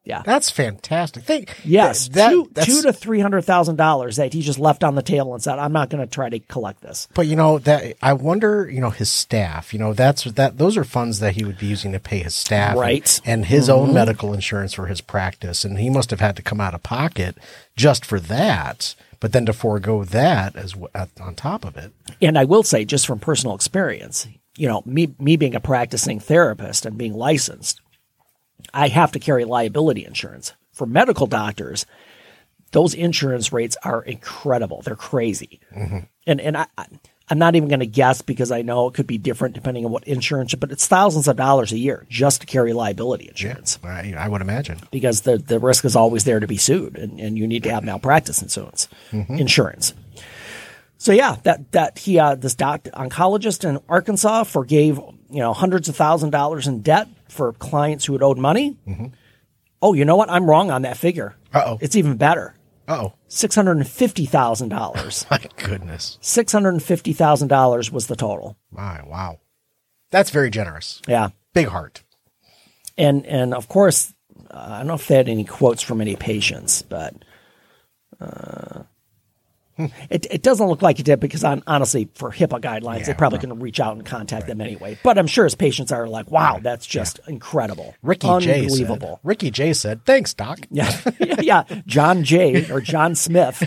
Yeah. 0.05 0.21
That's 0.23 0.49
fantastic. 0.51 1.23
Think, 1.23 1.55
Yes, 1.65 2.07
that, 2.09 2.29
two 2.29 2.49
that's- 2.53 2.67
two 2.67 2.83
to 2.83 2.93
three 2.93 3.19
hundred 3.19 3.41
thousand 3.41 3.75
dollars 3.77 4.17
that 4.17 4.33
he 4.33 4.41
just 4.41 4.59
left 4.59 4.83
on 4.83 4.95
the 4.95 5.01
table 5.01 5.33
and 5.33 5.41
said, 5.41 5.57
"I'm 5.59 5.73
not 5.73 5.89
going 5.89 6.03
to 6.05 6.09
try 6.09 6.29
to 6.29 6.39
collect 6.39 6.81
this." 6.81 7.07
But 7.13 7.27
you 7.27 7.35
know 7.35 7.57
that 7.59 7.95
I 8.01 8.13
wonder, 8.13 8.69
you 8.69 8.81
know, 8.81 8.91
his 8.91 9.11
staff. 9.11 9.73
You 9.73 9.79
know, 9.79 9.93
that's 9.93 10.23
that. 10.23 10.57
Those 10.57 10.77
are 10.77 10.83
funds 10.83 11.19
that 11.19 11.35
he 11.35 11.43
would 11.43 11.57
be 11.57 11.65
using 11.65 11.91
to 11.93 11.99
pay 11.99 12.19
his 12.19 12.35
staff, 12.35 12.71
and- 12.71 12.79
Right. 12.79 13.21
And, 13.25 13.45
his 13.45 13.69
own 13.69 13.85
mm-hmm. 13.87 13.95
medical 13.95 14.33
insurance 14.33 14.73
for 14.73 14.85
his 14.87 15.01
practice, 15.01 15.65
and 15.65 15.77
he 15.79 15.89
must 15.89 16.09
have 16.11 16.19
had 16.19 16.35
to 16.35 16.41
come 16.41 16.61
out 16.61 16.73
of 16.75 16.83
pocket 16.83 17.37
just 17.75 18.05
for 18.05 18.19
that. 18.19 18.95
But 19.19 19.31
then 19.31 19.45
to 19.47 19.53
forego 19.53 20.03
that 20.03 20.55
as 20.55 20.73
w- 20.73 20.89
on 21.19 21.35
top 21.35 21.65
of 21.65 21.77
it, 21.77 21.91
And 22.21 22.37
I 22.37 22.43
will 22.45 22.63
say, 22.63 22.85
just 22.85 23.07
from 23.07 23.17
personal 23.19 23.55
experience, 23.55 24.27
you 24.57 24.67
know, 24.67 24.83
me 24.85 25.15
me 25.19 25.35
being 25.35 25.55
a 25.55 25.59
practicing 25.59 26.19
therapist 26.19 26.85
and 26.85 26.97
being 26.97 27.13
licensed, 27.13 27.81
I 28.73 28.87
have 28.89 29.11
to 29.13 29.19
carry 29.19 29.45
liability 29.45 30.05
insurance 30.05 30.53
for 30.71 30.85
medical 30.85 31.27
doctors. 31.27 31.85
Those 32.71 32.93
insurance 32.93 33.53
rates 33.53 33.77
are 33.83 34.01
incredible; 34.03 34.81
they're 34.81 34.95
crazy, 34.95 35.59
and 36.27 36.41
and 36.41 36.57
I. 36.57 36.67
I'm 37.27 37.39
not 37.39 37.55
even 37.55 37.69
going 37.69 37.79
to 37.79 37.87
guess 37.87 38.21
because 38.21 38.51
I 38.51 38.61
know 38.61 38.87
it 38.87 38.93
could 38.93 39.07
be 39.07 39.17
different 39.17 39.55
depending 39.55 39.83
on 39.83 39.91
what 39.91 40.03
insurance, 40.03 40.53
but 40.53 40.71
it's 40.71 40.85
thousands 40.85 41.27
of 41.27 41.35
dollars 41.35 41.71
a 41.71 41.77
year 41.79 42.05
just 42.07 42.41
to 42.41 42.45
carry 42.45 42.71
liability 42.71 43.27
insurance 43.27 43.79
I, 43.83 44.13
I 44.15 44.27
would 44.27 44.41
imagine. 44.41 44.77
because 44.91 45.21
the, 45.21 45.39
the 45.39 45.57
risk 45.57 45.85
is 45.85 45.95
always 45.95 46.23
there 46.23 46.39
to 46.39 46.45
be 46.45 46.57
sued 46.57 46.99
and, 46.99 47.19
and 47.19 47.35
you 47.35 47.47
need 47.47 47.63
to 47.63 47.71
have 47.71 47.83
malpractice 47.83 48.43
insurance 48.43 48.87
insurance. 49.11 49.95
So 50.99 51.13
yeah, 51.13 51.37
that 51.43 51.71
that 51.71 51.97
he 51.97 52.19
uh, 52.19 52.35
this 52.35 52.53
doc 52.53 52.83
oncologist 52.93 53.67
in 53.67 53.79
Arkansas 53.89 54.43
forgave 54.43 54.99
you 55.29 55.39
know 55.39 55.53
hundreds 55.53 55.89
of 55.89 55.95
thousand 55.95 56.29
dollars 56.31 56.67
in 56.67 56.81
debt 56.81 57.07
for 57.29 57.53
clients 57.53 58.05
who 58.05 58.13
had 58.13 58.21
owed 58.23 58.37
money. 58.37 58.77
Oh, 59.81 59.93
you 59.93 60.05
know 60.05 60.15
what? 60.15 60.29
I'm 60.29 60.49
wrong 60.49 60.71
on 60.71 60.81
that 60.83 60.97
figure. 60.97 61.35
Uh-oh. 61.53 61.77
It's 61.81 61.95
even 61.95 62.17
better. 62.17 62.55
Oh. 62.87 62.93
Oh 62.97 63.13
Six 63.27 63.55
hundred 63.55 63.77
and 63.77 63.87
fifty 63.87 64.25
thousand 64.25 64.69
dollars. 64.69 65.25
my 65.31 65.39
goodness! 65.57 66.17
Six 66.21 66.51
hundred 66.51 66.69
and 66.75 66.83
fifty 66.83 67.13
thousand 67.13 67.47
dollars 67.49 67.91
was 67.91 68.07
the 68.07 68.15
total. 68.15 68.57
My 68.71 69.01
wow, 69.05 69.39
that's 70.11 70.29
very 70.29 70.49
generous. 70.51 71.01
Yeah. 71.07 71.29
Big 71.53 71.67
heart. 71.67 72.03
and 72.97 73.25
and 73.25 73.53
of 73.53 73.67
course, 73.67 74.13
uh, 74.51 74.67
I 74.69 74.77
don't 74.79 74.87
know 74.87 74.93
if 74.93 75.07
they 75.07 75.15
had 75.15 75.29
any 75.29 75.43
quotes 75.45 75.81
from 75.81 75.99
any 76.01 76.15
patients, 76.15 76.81
but 76.83 77.13
uh, 78.21 78.83
it 80.09 80.25
it 80.31 80.41
doesn't 80.41 80.67
look 80.67 80.81
like 80.81 80.99
it 80.99 81.03
did 81.03 81.19
because 81.19 81.43
on, 81.43 81.63
honestly, 81.67 82.09
for 82.15 82.31
HIPAA 82.31 82.61
guidelines, 82.61 83.05
they 83.05 83.11
Yeah, 83.11 83.17
probably 83.17 83.39
can 83.39 83.59
reach 83.59 83.79
out 83.79 83.95
and 83.95 84.05
contact 84.05 84.47
them 84.47 84.61
anyway. 84.61 84.97
But 85.03 85.17
I'm 85.17 85.27
sure 85.27 85.43
his 85.43 85.55
patients 85.55 85.91
are 85.91 86.07
like, 86.07 86.31
"Wow, 86.31 86.59
that's 86.61 86.85
just 86.85 87.19
incredible, 87.27 87.95
Ricky 88.01 88.27
J 88.39 88.39
said, 88.41 88.61
unbelievable." 88.61 89.19
Ricky 89.23 89.51
J 89.51 89.73
said, 89.73 90.05
"Thanks, 90.05 90.33
doc." 90.33 90.59
Yeah, 90.71 90.91
yeah, 91.19 91.41
yeah. 91.41 91.81
John 91.85 92.23
J. 92.23 92.71
or 92.71 92.81
John 92.81 93.15
Smith 93.15 93.63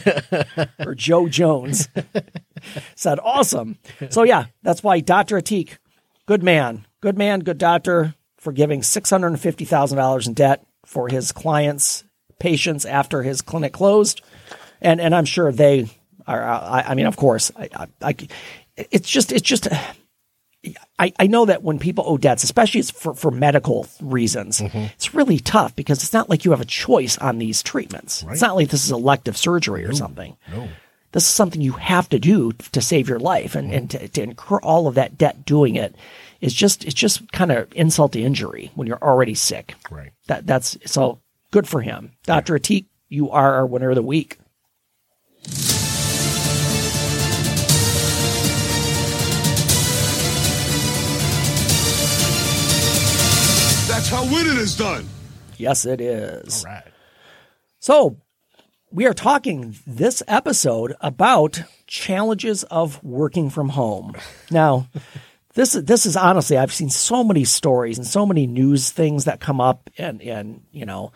or 0.78 0.94
Joe 0.94 1.28
Jones 1.28 1.88
said, 2.94 3.18
awesome. 3.22 3.78
So, 4.10 4.22
yeah, 4.24 4.46
that's 4.62 4.82
why 4.82 5.00
Dr. 5.00 5.40
Atiq, 5.40 5.78
good 6.26 6.42
man, 6.42 6.86
good 7.00 7.16
man, 7.16 7.40
good 7.40 7.58
doctor, 7.58 8.14
for 8.36 8.52
giving 8.52 8.80
$650,000 8.80 10.26
in 10.26 10.34
debt 10.34 10.64
for 10.84 11.08
his 11.08 11.32
clients, 11.32 12.04
patients 12.38 12.84
after 12.84 13.22
his 13.22 13.42
clinic 13.42 13.72
closed. 13.72 14.20
And, 14.80 15.00
and 15.00 15.14
I'm 15.14 15.24
sure 15.24 15.50
they 15.52 15.88
are, 16.28 16.44
uh, 16.44 16.60
I, 16.60 16.82
I 16.88 16.94
mean, 16.94 17.06
of 17.06 17.16
course, 17.16 17.50
I, 17.56 17.68
I, 17.74 17.86
I, 18.02 18.16
it's 18.76 19.08
just, 19.08 19.32
it's 19.32 19.42
just, 19.42 19.68
I, 20.98 21.12
I 21.18 21.26
know 21.26 21.46
that 21.46 21.62
when 21.62 21.78
people 21.78 22.04
owe 22.06 22.18
debts, 22.18 22.44
especially 22.44 22.80
it's 22.80 22.90
for, 22.90 23.14
for 23.14 23.30
medical 23.30 23.86
reasons, 24.00 24.60
mm-hmm. 24.60 24.86
it's 24.94 25.14
really 25.14 25.38
tough 25.38 25.74
because 25.74 26.02
it's 26.02 26.12
not 26.12 26.28
like 26.28 26.44
you 26.44 26.50
have 26.50 26.60
a 26.60 26.66
choice 26.66 27.16
on 27.18 27.38
these 27.38 27.62
treatments. 27.62 28.24
It's 28.28 28.40
not 28.40 28.56
like 28.56 28.68
this 28.68 28.84
is 28.84 28.92
elective 28.92 29.36
surgery 29.36 29.84
or 29.84 29.94
something. 29.94 30.36
No. 30.52 30.68
This 31.12 31.22
is 31.22 31.30
something 31.30 31.62
you 31.62 31.72
have 31.72 32.08
to 32.10 32.18
do 32.18 32.52
to 32.52 32.82
save 32.82 33.08
your 33.08 33.18
life 33.18 33.54
and, 33.54 33.72
and 33.72 33.88
mm-hmm. 33.88 34.04
to, 34.04 34.08
to 34.08 34.22
incur 34.22 34.58
all 34.58 34.86
of 34.86 34.96
that 34.96 35.16
debt 35.16 35.46
doing 35.46 35.76
it 35.76 35.94
is 36.40 36.52
just 36.52 36.84
it's 36.84 36.94
just 36.94 37.32
kind 37.32 37.50
of 37.50 37.68
insult 37.74 38.12
to 38.12 38.20
injury 38.20 38.70
when 38.74 38.86
you're 38.86 39.02
already 39.02 39.34
sick. 39.34 39.74
Right. 39.90 40.12
That 40.26 40.46
that's 40.46 40.76
so 40.84 41.20
good 41.50 41.66
for 41.66 41.80
him. 41.80 42.12
Dr. 42.24 42.58
Atiq, 42.58 42.84
you 43.08 43.30
are 43.30 43.54
our 43.54 43.66
winner 43.66 43.90
of 43.90 43.96
the 43.96 44.02
week. 44.02 44.38
That's 54.08 54.24
how 54.24 54.34
winning 54.34 54.56
is 54.56 54.74
done. 54.74 55.06
Yes, 55.58 55.84
it 55.84 56.00
is. 56.00 56.64
Right. 56.64 56.82
So, 57.78 58.16
we 58.90 59.06
are 59.06 59.12
talking 59.12 59.76
this 59.86 60.22
episode 60.26 60.94
about 61.02 61.60
challenges 61.86 62.64
of 62.64 63.04
working 63.04 63.50
from 63.50 63.68
home. 63.68 64.14
Now, 64.50 64.88
this 65.52 65.74
is 65.74 65.84
this 65.84 66.06
is 66.06 66.16
honestly 66.16 66.56
I've 66.56 66.72
seen 66.72 66.88
so 66.88 67.22
many 67.22 67.44
stories 67.44 67.98
and 67.98 68.06
so 68.06 68.24
many 68.24 68.46
news 68.46 68.88
things 68.88 69.26
that 69.26 69.40
come 69.40 69.60
up 69.60 69.90
and 69.98 70.22
and 70.22 70.62
you 70.72 70.86
know, 70.86 71.12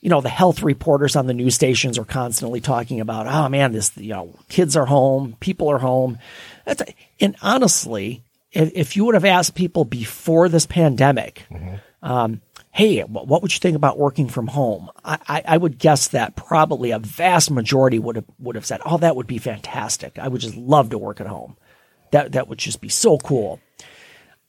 you 0.00 0.08
know 0.08 0.22
the 0.22 0.30
health 0.30 0.62
reporters 0.62 1.16
on 1.16 1.26
the 1.26 1.34
news 1.34 1.54
stations 1.54 1.98
are 1.98 2.06
constantly 2.06 2.62
talking 2.62 3.02
about, 3.02 3.26
oh 3.26 3.50
man, 3.50 3.72
this 3.72 3.94
you 3.98 4.14
know, 4.14 4.34
kids 4.48 4.74
are 4.74 4.86
home, 4.86 5.36
people 5.40 5.70
are 5.70 5.80
home. 5.80 6.18
That's 6.64 6.82
and 7.20 7.36
honestly, 7.42 8.24
if, 8.52 8.72
if 8.74 8.96
you 8.96 9.04
would 9.04 9.16
have 9.16 9.26
asked 9.26 9.54
people 9.54 9.84
before 9.84 10.48
this 10.48 10.64
pandemic, 10.64 11.44
mm-hmm. 11.50 11.74
Um, 12.02 12.40
hey, 12.72 13.00
what 13.02 13.42
would 13.42 13.52
you 13.52 13.60
think 13.60 13.76
about 13.76 13.98
working 13.98 14.28
from 14.28 14.48
home? 14.48 14.90
I, 15.04 15.18
I, 15.28 15.42
I 15.46 15.56
would 15.56 15.78
guess 15.78 16.08
that 16.08 16.36
probably 16.36 16.90
a 16.90 16.98
vast 16.98 17.50
majority 17.50 17.98
would 17.98 18.16
have 18.16 18.24
would 18.38 18.56
have 18.56 18.66
said, 18.66 18.80
oh, 18.84 18.98
that 18.98 19.14
would 19.14 19.26
be 19.26 19.38
fantastic. 19.38 20.18
I 20.18 20.28
would 20.28 20.40
just 20.40 20.56
love 20.56 20.90
to 20.90 20.98
work 20.98 21.20
at 21.20 21.26
home. 21.26 21.56
That 22.10 22.32
that 22.32 22.48
would 22.48 22.58
just 22.58 22.80
be 22.80 22.88
so 22.88 23.18
cool. 23.18 23.60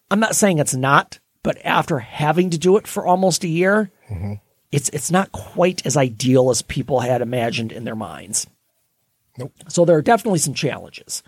I'm 0.09 0.19
not 0.19 0.35
saying 0.35 0.59
it's 0.59 0.75
not, 0.75 1.19
but 1.43 1.57
after 1.63 1.99
having 1.99 2.49
to 2.51 2.57
do 2.57 2.77
it 2.77 2.87
for 2.87 3.05
almost 3.05 3.43
a 3.43 3.47
year, 3.47 3.91
it's 4.71 4.89
it's 4.89 5.11
not 5.11 5.31
quite 5.31 5.85
as 5.85 5.95
ideal 5.95 6.49
as 6.49 6.61
people 6.61 7.01
had 7.01 7.21
imagined 7.21 7.71
in 7.71 7.83
their 7.83 7.95
minds. 7.95 8.47
Nope. 9.37 9.53
So 9.67 9.85
there 9.85 9.97
are 9.97 10.01
definitely 10.01 10.39
some 10.39 10.53
challenges. 10.53 11.23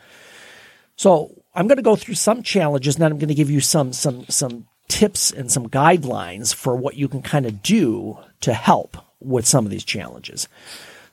So 0.95 1.43
I'm 1.53 1.67
going 1.67 1.77
to 1.77 1.83
go 1.83 1.95
through 1.95 2.15
some 2.15 2.43
challenges, 2.43 2.95
and 2.95 3.03
then 3.03 3.11
I'm 3.11 3.17
going 3.17 3.29
to 3.29 3.35
give 3.35 3.51
you 3.51 3.61
some 3.61 3.93
some 3.93 4.25
some 4.27 4.67
tips 4.87 5.31
and 5.31 5.51
some 5.51 5.69
guidelines 5.69 6.53
for 6.53 6.75
what 6.75 6.95
you 6.95 7.07
can 7.07 7.21
kind 7.21 7.45
of 7.45 7.61
do 7.61 8.17
to 8.41 8.53
help 8.53 8.97
with 9.19 9.45
some 9.45 9.65
of 9.65 9.71
these 9.71 9.83
challenges. 9.83 10.47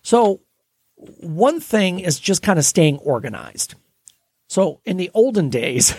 So 0.03 0.41
one 0.97 1.61
thing 1.61 2.01
is 2.01 2.19
just 2.19 2.43
kind 2.43 2.59
of 2.59 2.65
staying 2.65 2.99
organized. 2.99 3.75
So 4.49 4.81
in 4.85 4.97
the 4.97 5.11
olden 5.15 5.49
days, 5.49 5.97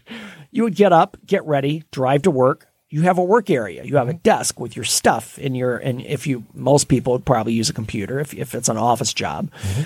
you 0.50 0.64
would 0.64 0.74
get 0.74 0.92
up, 0.92 1.16
get 1.24 1.44
ready, 1.44 1.84
drive 1.90 2.22
to 2.22 2.30
work. 2.30 2.66
You 2.90 3.02
have 3.02 3.16
a 3.16 3.24
work 3.24 3.48
area. 3.48 3.84
You 3.84 3.96
have 3.96 4.08
a 4.08 4.12
mm-hmm. 4.12 4.22
desk 4.22 4.60
with 4.60 4.76
your 4.76 4.84
stuff 4.84 5.38
in 5.38 5.54
your, 5.54 5.78
and 5.78 6.02
if 6.02 6.26
you, 6.26 6.44
most 6.52 6.88
people 6.88 7.14
would 7.14 7.24
probably 7.24 7.54
use 7.54 7.70
a 7.70 7.74
computer 7.74 8.20
if, 8.20 8.34
if 8.34 8.54
it's 8.54 8.68
an 8.68 8.76
office 8.76 9.14
job. 9.14 9.50
Mm-hmm. 9.62 9.82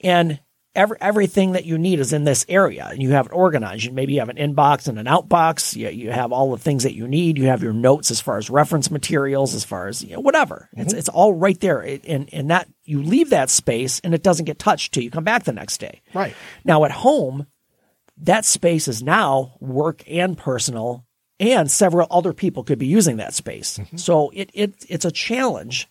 And 0.00 0.40
every, 0.74 0.96
everything 1.00 1.52
that 1.52 1.64
you 1.64 1.78
need 1.78 2.00
is 2.00 2.12
in 2.12 2.24
this 2.24 2.44
area 2.48 2.88
and 2.90 3.02
you 3.02 3.10
have 3.10 3.26
it 3.26 3.32
organized. 3.32 3.84
You, 3.84 3.92
maybe 3.92 4.14
you 4.14 4.20
have 4.20 4.28
an 4.28 4.36
inbox 4.36 4.88
and 4.88 4.98
an 4.98 5.06
outbox. 5.06 5.76
You, 5.76 5.88
you 5.88 6.10
have 6.10 6.32
all 6.32 6.50
the 6.50 6.58
things 6.62 6.82
that 6.84 6.94
you 6.94 7.08
need. 7.08 7.38
You 7.38 7.46
have 7.46 7.62
your 7.62 7.72
notes 7.72 8.10
as 8.10 8.20
far 8.20 8.38
as 8.38 8.50
reference 8.50 8.90
materials, 8.90 9.54
as 9.54 9.64
far 9.64 9.88
as, 9.88 10.02
you 10.02 10.14
know, 10.14 10.20
whatever. 10.20 10.68
It's, 10.72 10.90
mm-hmm. 10.90 10.98
it's 10.98 11.08
all 11.08 11.34
right 11.34 11.58
there. 11.60 11.82
It, 11.82 12.04
and, 12.06 12.28
and 12.32 12.50
that 12.50 12.68
you 12.84 13.02
leave 13.02 13.30
that 13.30 13.50
space 13.50 14.00
and 14.04 14.14
it 14.14 14.22
doesn't 14.22 14.46
get 14.46 14.58
touched 14.58 14.94
till 14.94 15.02
you 15.02 15.10
come 15.10 15.24
back 15.24 15.44
the 15.44 15.52
next 15.52 15.78
day. 15.78 16.02
Right. 16.14 16.34
Now 16.64 16.84
at 16.84 16.92
home, 16.92 17.46
that 18.22 18.44
space 18.44 18.88
is 18.88 19.02
now 19.02 19.54
work 19.60 20.02
and 20.08 20.36
personal, 20.36 21.04
and 21.38 21.70
several 21.70 22.08
other 22.10 22.32
people 22.32 22.64
could 22.64 22.78
be 22.78 22.86
using 22.86 23.18
that 23.18 23.34
space. 23.34 23.78
Mm-hmm. 23.78 23.96
So 23.96 24.30
it, 24.34 24.50
it 24.54 24.74
it's 24.88 25.04
a 25.04 25.12
challenge 25.12 25.88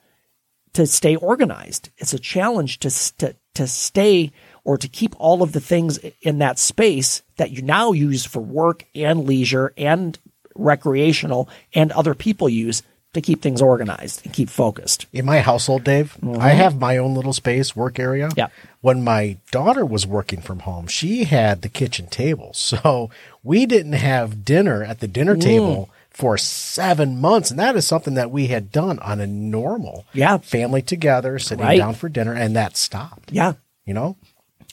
to 0.73 0.85
stay 0.85 1.15
organized. 1.15 1.89
It's 1.97 2.13
a 2.13 2.19
challenge 2.19 2.79
to 2.79 2.89
to 3.19 3.35
to 3.55 3.67
stay 3.67 4.31
or 4.67 4.77
to 4.77 4.89
keep 4.89 5.15
all 5.17 5.41
of 5.41 5.53
the 5.53 5.61
things 5.61 5.97
in 6.21 6.39
that 6.39 6.59
space 6.59 7.23
that 7.37 7.51
you 7.51 7.61
now 7.61 7.93
use 7.93 8.25
for 8.25 8.41
work 8.41 8.83
and 8.93 9.23
leisure 9.23 9.73
and 9.77 10.19
recreational 10.55 11.47
and 11.73 11.89
other 11.93 12.13
people 12.13 12.49
use 12.49 12.83
to 13.13 13.21
keep 13.21 13.41
things 13.41 13.61
organized 13.61 14.25
and 14.25 14.33
keep 14.33 14.49
focused. 14.49 15.05
In 15.13 15.25
my 15.25 15.39
household, 15.39 15.85
Dave, 15.85 16.17
mm-hmm. 16.21 16.41
I 16.41 16.49
have 16.49 16.77
my 16.77 16.97
own 16.97 17.15
little 17.15 17.31
space, 17.31 17.77
work 17.77 17.97
area. 17.97 18.29
Yeah. 18.35 18.49
When 18.81 19.05
my 19.05 19.37
daughter 19.51 19.85
was 19.85 20.05
working 20.05 20.41
from 20.41 20.59
home, 20.59 20.87
she 20.87 21.23
had 21.23 21.61
the 21.61 21.69
kitchen 21.69 22.07
table. 22.07 22.53
So 22.67 23.09
we 23.43 23.65
didn't 23.65 23.93
have 23.93 24.43
dinner 24.43 24.83
at 24.83 24.99
the 24.99 25.07
dinner 25.07 25.37
mm. 25.37 25.41
table 25.41 25.89
for 26.09 26.37
seven 26.37 27.21
months. 27.21 27.49
And 27.49 27.59
that 27.59 27.77
is 27.77 27.87
something 27.87 28.15
that 28.15 28.31
we 28.31 28.47
had 28.47 28.73
done 28.73 28.99
on 28.99 29.21
a 29.21 29.27
normal 29.27 30.05
Yeah. 30.11 30.37
family 30.39 30.81
together, 30.81 31.39
sitting 31.39 31.63
Right. 31.63 31.77
down 31.77 31.93
for 31.93 32.09
dinner, 32.09 32.33
and 32.33 32.53
that 32.57 32.75
stopped. 32.75 33.31
Yeah. 33.31 33.53
You 33.85 33.93
know? 33.93 34.17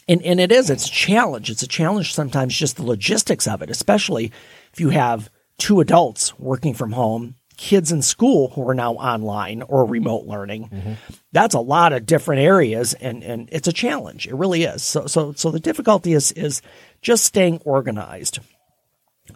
And, 0.09 0.23
and 0.23 0.41
it 0.41 0.53
is, 0.53 0.71
it's 0.71 0.87
a 0.87 0.91
challenge. 0.91 1.51
It's 1.51 1.63
a 1.63 1.69
challenge 1.69 2.15
sometimes 2.15 2.57
just 2.57 2.77
the 2.77 2.85
logistics 2.85 3.47
of 3.47 3.63
it, 3.63 3.71
especially 3.71 4.33
if 4.73 4.81
you 4.81 4.91
have 4.91 5.31
two 5.59 5.81
adults 5.81 6.39
working 6.39 6.75
from 6.75 6.93
home, 6.93 7.37
kids 7.57 7.93
in 7.93 8.03
school 8.03 8.49
who 8.51 8.69
are 8.69 8.75
now 8.75 8.95
online 8.95 9.63
or 9.63 9.87
remote 9.87 10.27
learning. 10.27 10.69
Mm-hmm. 10.69 10.93
That's 11.33 11.55
a 11.55 11.61
lot 11.61 11.93
of 11.93 12.07
different 12.07 12.43
areas 12.43 12.95
and, 12.95 13.23
and 13.23 13.49
it's 13.53 13.69
a 13.69 13.73
challenge. 13.73 14.27
It 14.27 14.35
really 14.35 14.65
is. 14.65 14.83
So, 14.83 15.07
so, 15.07 15.33
so 15.33 15.51
the 15.51 15.61
difficulty 15.61 16.13
is, 16.13 16.33
is 16.33 16.61
just 17.01 17.25
staying 17.25 17.61
organized. 17.65 18.41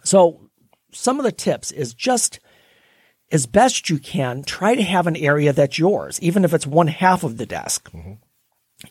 So 0.03 0.49
some 0.91 1.17
of 1.17 1.23
the 1.23 1.31
tips 1.31 1.71
is 1.71 1.93
just 1.93 2.39
as 3.31 3.45
best 3.45 3.89
you 3.89 3.99
can, 3.99 4.43
try 4.43 4.75
to 4.75 4.83
have 4.83 5.07
an 5.07 5.15
area 5.15 5.53
that's 5.53 5.79
yours, 5.79 6.19
even 6.21 6.43
if 6.43 6.53
it's 6.53 6.67
one 6.67 6.87
half 6.87 7.23
of 7.23 7.37
the 7.37 7.45
desk 7.45 7.89
mm-hmm. 7.91 8.13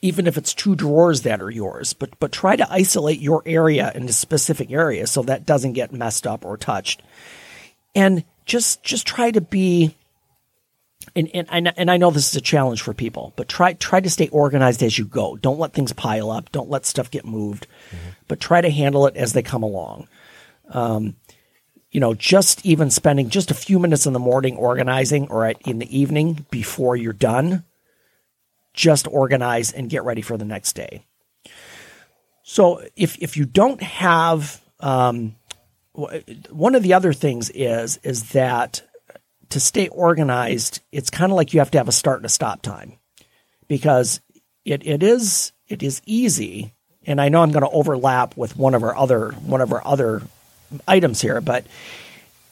Even 0.02 0.26
if 0.26 0.37
it's 0.37 0.54
two 0.54 0.75
drawers 0.75 1.23
that 1.23 1.40
are 1.40 1.50
yours, 1.50 1.92
but 1.92 2.18
but 2.18 2.33
try 2.33 2.57
to 2.57 2.73
isolate 2.73 3.21
your 3.21 3.42
area 3.47 3.90
into 3.95 4.12
specific 4.12 4.71
areas 4.71 5.11
so 5.11 5.23
that 5.23 5.47
doesn't 5.47 5.73
get 5.73 5.92
messed 5.92 6.26
up 6.26 6.45
or 6.45 6.57
touched. 6.57 7.02
And 7.95 8.25
just 8.45 8.83
just 8.83 9.07
try 9.07 9.30
to 9.30 9.40
be 9.40 9.95
and, 11.16 11.30
and, 11.33 11.49
and, 11.50 11.73
and 11.76 11.90
I 11.90 11.97
know 11.97 12.11
this 12.11 12.30
is 12.30 12.37
a 12.37 12.40
challenge 12.40 12.83
for 12.83 12.92
people, 12.92 13.33
but 13.37 13.49
try 13.49 13.73
try 13.73 14.00
to 14.00 14.11
stay 14.11 14.28
organized 14.28 14.83
as 14.83 14.99
you 14.99 15.07
go. 15.07 15.37
Don't 15.37 15.59
let 15.59 15.73
things 15.73 15.92
pile 15.92 16.30
up. 16.30 16.52
Don't 16.52 16.71
let 16.71 16.85
stuff 16.85 17.11
get 17.11 17.25
moved, 17.25 17.66
but 18.26 18.40
try 18.40 18.61
to 18.61 18.71
handle 18.71 19.07
it 19.07 19.16
as 19.16 19.33
they 19.33 19.42
come 19.42 19.62
along. 19.62 20.07
Um, 20.68 21.16
you 21.90 22.00
know, 22.00 22.12
just 22.12 22.66
even 22.66 22.90
spending 22.90 23.30
just 23.30 23.50
a 23.50 23.54
few 23.54 23.78
minutes 23.78 24.04
in 24.04 24.12
the 24.12 24.18
morning 24.18 24.57
organizing 24.57 25.28
or 25.28 25.47
at, 25.47 25.62
in 25.62 25.78
the 25.78 25.99
evening 25.99 26.45
before 26.50 26.95
you're 26.95 27.14
done 27.14 27.64
just 28.75 29.06
organize 29.08 29.72
and 29.72 29.90
get 29.90 30.04
ready 30.04 30.22
for 30.22 30.37
the 30.37 30.44
next 30.44 30.75
day. 30.75 31.04
So 32.42 32.82
if 32.96 33.18
if 33.18 33.37
you 33.37 33.44
don't 33.44 33.82
have 33.82 34.60
um, 34.80 35.37
one 35.92 36.75
of 36.75 36.82
the 36.82 36.94
other 36.94 37.12
things 37.12 37.50
is 37.50 37.98
is 38.02 38.30
that 38.30 38.82
to 39.50 39.60
stay 39.60 39.88
organized, 39.88 40.80
it's 40.92 41.10
kind 41.10 41.32
of 41.32 41.37
like 41.37 41.52
you 41.52 41.60
have 41.60 41.70
to 41.72 41.78
have 41.78 41.88
a 41.88 41.92
start 41.92 42.18
and 42.18 42.26
a 42.26 42.30
stop 42.30 42.62
time 42.62 42.98
because 43.66 44.20
it, 44.64 44.87
it 44.87 45.02
is 45.02 45.52
it 45.68 45.82
is 45.82 46.00
easy. 46.06 46.72
And 47.06 47.20
I 47.20 47.30
know 47.30 47.42
I'm 47.42 47.52
going 47.52 47.62
to 47.62 47.70
overlap 47.70 48.37
with 48.37 48.56
one 48.56 48.75
of 48.75 48.82
our 48.82 48.96
other 48.96 49.30
one 49.32 49.60
of 49.60 49.72
our 49.72 49.87
other 49.87 50.22
items 50.87 51.20
here, 51.20 51.40
but 51.40 51.64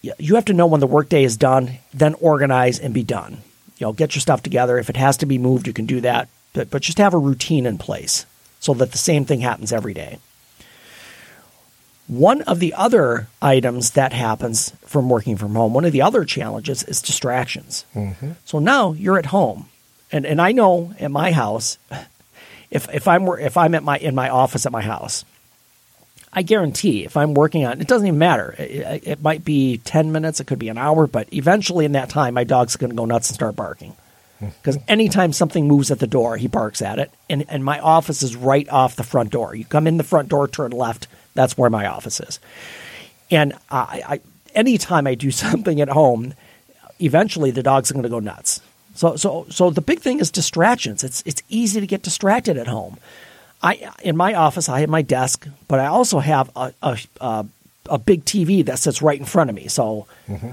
you 0.02 0.34
have 0.36 0.46
to 0.46 0.52
know 0.52 0.66
when 0.66 0.80
the 0.80 0.86
workday 0.86 1.24
is 1.24 1.36
done, 1.36 1.78
then 1.92 2.14
organize 2.14 2.78
and 2.78 2.94
be 2.94 3.02
done. 3.02 3.38
You 3.78 3.86
know, 3.86 3.92
get 3.92 4.14
your 4.14 4.20
stuff 4.20 4.42
together. 4.42 4.78
If 4.78 4.90
it 4.90 4.96
has 4.96 5.16
to 5.18 5.26
be 5.26 5.38
moved, 5.38 5.66
you 5.66 5.72
can 5.72 5.86
do 5.86 6.00
that, 6.00 6.28
but, 6.52 6.70
but 6.70 6.82
just 6.82 6.98
have 6.98 7.14
a 7.14 7.18
routine 7.18 7.66
in 7.66 7.78
place 7.78 8.26
so 8.60 8.74
that 8.74 8.92
the 8.92 8.98
same 8.98 9.24
thing 9.24 9.40
happens 9.40 9.72
every 9.72 9.94
day. 9.94 10.18
One 12.08 12.42
of 12.42 12.60
the 12.60 12.72
other 12.74 13.26
items 13.42 13.90
that 13.92 14.12
happens 14.12 14.70
from 14.84 15.08
working 15.08 15.36
from 15.36 15.54
home, 15.54 15.74
one 15.74 15.84
of 15.84 15.92
the 15.92 16.02
other 16.02 16.24
challenges 16.24 16.84
is 16.84 17.02
distractions. 17.02 17.84
Mm-hmm. 17.94 18.32
So 18.44 18.60
now 18.60 18.92
you're 18.92 19.18
at 19.18 19.26
home, 19.26 19.68
and 20.12 20.24
and 20.24 20.40
I 20.40 20.52
know 20.52 20.94
at 21.00 21.10
my 21.10 21.32
house, 21.32 21.78
if 22.70 22.88
if 22.94 23.08
I'm 23.08 23.26
if 23.40 23.56
I'm 23.56 23.74
at 23.74 23.82
my 23.82 23.98
in 23.98 24.14
my 24.14 24.28
office 24.28 24.66
at 24.66 24.72
my 24.72 24.82
house, 24.82 25.24
I 26.36 26.42
guarantee 26.42 27.04
if 27.04 27.16
I'm 27.16 27.32
working 27.32 27.64
on 27.64 27.80
it 27.80 27.88
doesn't 27.88 28.06
even 28.06 28.18
matter. 28.18 28.54
It, 28.58 29.08
it 29.08 29.22
might 29.22 29.44
be 29.44 29.78
ten 29.78 30.12
minutes, 30.12 30.38
it 30.38 30.46
could 30.46 30.58
be 30.58 30.68
an 30.68 30.78
hour, 30.78 31.06
but 31.06 31.32
eventually 31.32 31.86
in 31.86 31.92
that 31.92 32.10
time, 32.10 32.34
my 32.34 32.44
dog's 32.44 32.76
going 32.76 32.90
to 32.90 32.96
go 32.96 33.06
nuts 33.06 33.30
and 33.30 33.34
start 33.34 33.56
barking. 33.56 33.96
Because 34.38 34.76
anytime 34.86 35.32
something 35.32 35.66
moves 35.66 35.90
at 35.90 35.98
the 35.98 36.06
door, 36.06 36.36
he 36.36 36.46
barks 36.46 36.82
at 36.82 36.98
it. 36.98 37.10
And, 37.30 37.46
and 37.48 37.64
my 37.64 37.80
office 37.80 38.22
is 38.22 38.36
right 38.36 38.68
off 38.68 38.94
the 38.94 39.02
front 39.02 39.30
door. 39.30 39.54
You 39.54 39.64
come 39.64 39.86
in 39.86 39.96
the 39.96 40.04
front 40.04 40.28
door, 40.28 40.46
turn 40.46 40.72
left, 40.72 41.08
that's 41.32 41.56
where 41.56 41.70
my 41.70 41.86
office 41.86 42.20
is. 42.20 42.38
And 43.30 43.54
I, 43.70 44.02
I 44.06 44.20
anytime 44.54 45.06
I 45.06 45.14
do 45.14 45.30
something 45.44 45.80
at 45.80 45.88
home, 45.88 46.34
eventually 47.00 47.50
the 47.50 47.62
dog's 47.62 47.90
going 47.90 48.02
to 48.02 48.10
go 48.10 48.18
nuts. 48.18 48.60
So, 48.94 49.16
so, 49.16 49.46
so 49.50 49.70
the 49.70 49.82
big 49.82 50.00
thing 50.00 50.20
is 50.20 50.30
distractions. 50.30 51.04
It's 51.04 51.22
it's 51.26 51.42
easy 51.48 51.80
to 51.80 51.86
get 51.86 52.02
distracted 52.02 52.56
at 52.56 52.66
home. 52.66 52.98
I 53.66 53.92
in 54.02 54.16
my 54.16 54.34
office, 54.34 54.68
I 54.68 54.80
have 54.80 54.88
my 54.88 55.02
desk, 55.02 55.46
but 55.66 55.80
I 55.80 55.86
also 55.86 56.20
have 56.20 56.50
a 56.54 56.72
a, 56.82 56.98
a, 57.20 57.46
a 57.90 57.98
big 57.98 58.24
TV 58.24 58.64
that 58.64 58.78
sits 58.78 59.02
right 59.02 59.18
in 59.18 59.26
front 59.26 59.50
of 59.50 59.56
me. 59.56 59.66
So 59.66 60.06
mm-hmm. 60.28 60.50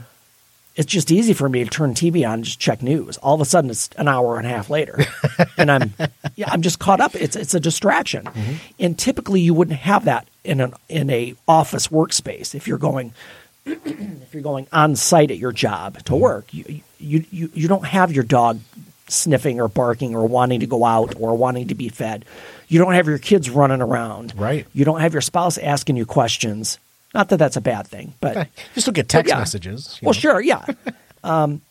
it's 0.76 0.92
just 0.92 1.12
easy 1.12 1.34
for 1.34 1.48
me 1.48 1.64
to 1.64 1.70
turn 1.70 1.94
TV 1.94 2.28
on 2.28 2.36
and 2.36 2.44
just 2.44 2.60
check 2.60 2.82
news. 2.82 3.18
All 3.18 3.36
of 3.36 3.42
a 3.42 3.46
sudden, 3.46 3.70
it's 3.70 3.90
an 3.98 4.08
hour 4.08 4.38
and 4.38 4.48
a 4.48 4.50
half 4.50 4.70
later, 4.70 5.06
and 5.58 5.72
I'm 5.72 5.94
yeah, 6.36 6.50
I'm 6.50 6.64
just 6.64 6.80
caught 6.80 7.02
up. 7.02 7.16
It's 7.16 7.36
it's 7.36 7.54
a 7.54 7.60
distraction, 7.60 8.26
mm-hmm. 8.26 8.54
and 8.80 8.98
typically 8.98 9.42
you 9.42 9.54
wouldn't 9.54 9.80
have 9.80 10.06
that 10.06 10.28
in 10.44 10.60
an 10.60 10.74
in 10.90 11.10
a 11.12 11.36
office 11.48 11.90
workspace 11.90 12.56
if 12.56 12.68
you're 12.68 12.80
going 12.80 13.14
if 13.66 14.34
you're 14.34 14.44
going 14.44 14.68
on 14.74 14.96
site 14.96 15.30
at 15.30 15.38
your 15.38 15.52
job 15.52 15.98
to 16.06 16.14
mm-hmm. 16.14 16.22
work. 16.22 16.54
You, 16.54 16.82
you 16.98 17.26
you 17.30 17.52
you 17.54 17.68
don't 17.68 17.86
have 17.86 18.12
your 18.12 18.24
dog 18.24 18.60
sniffing 19.08 19.60
or 19.62 19.68
barking 19.68 20.16
or 20.16 20.26
wanting 20.26 20.62
to 20.62 20.66
go 20.66 20.86
out 20.86 21.14
or 21.20 21.38
wanting 21.38 21.68
to 21.68 21.76
be 21.76 21.90
fed. 21.90 22.26
You 22.74 22.80
don't 22.80 22.94
have 22.94 23.06
your 23.06 23.20
kids 23.20 23.52
running 23.52 23.84
around. 23.84 24.34
Right. 24.36 24.66
You 24.74 24.84
don't 24.84 25.00
have 25.00 25.14
your 25.14 25.22
spouse 25.22 25.60
asking 25.60 25.96
you 25.96 26.08
questions. 26.08 26.80
Not 27.14 27.30
that 27.30 27.38
that's 27.38 27.56
a 27.56 27.62
bad 27.62 27.86
thing, 27.86 28.16
but 28.20 28.48
You 28.74 28.82
still 28.82 28.94
get 28.94 29.08
text 29.08 29.30
yeah. 29.30 29.38
messages. 29.38 30.00
well, 30.02 30.10
know. 30.10 30.14
sure, 30.14 30.42
yeah. 30.42 30.66
um, 31.24 31.62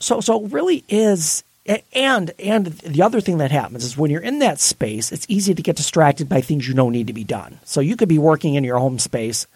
so, 0.00 0.20
so 0.20 0.44
it 0.44 0.52
really 0.52 0.84
is, 0.86 1.44
and 1.94 2.32
and 2.38 2.66
the 2.66 3.00
other 3.00 3.22
thing 3.22 3.38
that 3.38 3.50
happens 3.50 3.84
is 3.84 3.96
when 3.96 4.10
you're 4.10 4.20
in 4.20 4.40
that 4.40 4.60
space, 4.60 5.12
it's 5.12 5.24
easy 5.30 5.54
to 5.54 5.62
get 5.62 5.76
distracted 5.76 6.28
by 6.28 6.42
things 6.42 6.68
you 6.68 6.74
know 6.74 6.90
need 6.90 7.06
to 7.06 7.14
be 7.14 7.24
done. 7.24 7.58
So 7.64 7.80
you 7.80 7.96
could 7.96 8.10
be 8.10 8.18
working 8.18 8.54
in 8.54 8.62
your 8.62 8.76
home 8.76 8.98
space, 8.98 9.46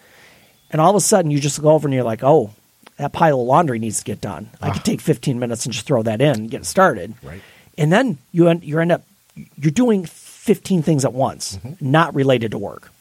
and 0.71 0.81
all 0.81 0.89
of 0.89 0.95
a 0.95 1.01
sudden 1.01 1.29
you 1.29 1.39
just 1.39 1.61
go 1.61 1.69
over 1.69 1.87
and 1.87 1.93
you're 1.93 2.03
like, 2.03 2.23
oh, 2.23 2.49
that 2.97 3.13
pile 3.13 3.39
of 3.39 3.45
laundry 3.45 3.77
needs 3.77 3.99
to 3.99 4.05
get 4.05 4.21
done. 4.21 4.49
I 4.59 4.71
could 4.71 4.83
take 4.83 5.01
15 5.01 5.37
minutes 5.37 5.65
and 5.65 5.73
just 5.73 5.85
throw 5.85 6.01
that 6.01 6.19
in 6.19 6.35
and 6.35 6.49
get 6.49 6.61
it 6.61 6.65
started. 6.65 7.13
Right. 7.21 7.43
And 7.77 7.91
then 7.91 8.17
you 8.31 8.47
end, 8.47 8.63
you 8.63 8.79
end 8.79 8.91
up 8.91 9.03
you're 9.57 9.71
doing 9.71 10.05
15 10.45 10.83
things 10.83 11.03
at 11.03 11.13
once, 11.13 11.57
not 11.81 12.13
related 12.13 12.51
to 12.51 12.57
work. 12.59 12.91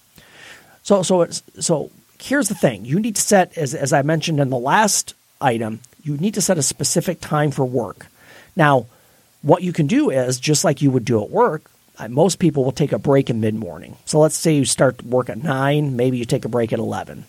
So 0.82 1.02
so 1.02 1.22
it's 1.22 1.42
so 1.60 1.90
here's 2.20 2.48
the 2.48 2.54
thing. 2.54 2.86
You 2.86 2.98
need 3.00 3.16
to 3.16 3.22
set 3.22 3.56
as 3.58 3.74
as 3.74 3.92
I 3.92 4.00
mentioned 4.02 4.40
in 4.40 4.48
the 4.48 4.58
last 4.58 5.14
item, 5.42 5.80
you 6.02 6.16
need 6.16 6.34
to 6.34 6.40
set 6.40 6.56
a 6.56 6.62
specific 6.62 7.20
time 7.20 7.50
for 7.50 7.64
work. 7.66 8.06
Now, 8.56 8.86
what 9.42 9.62
you 9.62 9.72
can 9.74 9.86
do 9.86 10.08
is 10.08 10.40
just 10.40 10.64
like 10.64 10.80
you 10.80 10.90
would 10.90 11.04
do 11.04 11.22
at 11.22 11.28
work, 11.28 11.70
uh, 11.98 12.08
most 12.08 12.38
people 12.38 12.64
will 12.64 12.72
take 12.72 12.92
a 12.92 12.98
break 12.98 13.28
in 13.28 13.40
mid-morning. 13.40 13.96
So 14.06 14.18
let's 14.20 14.36
say 14.36 14.54
you 14.56 14.64
start 14.64 15.02
work 15.04 15.28
at 15.28 15.42
9, 15.42 15.96
maybe 15.96 16.16
you 16.16 16.24
take 16.24 16.46
a 16.46 16.48
break 16.48 16.72
at 16.72 16.78
11. 16.78 17.24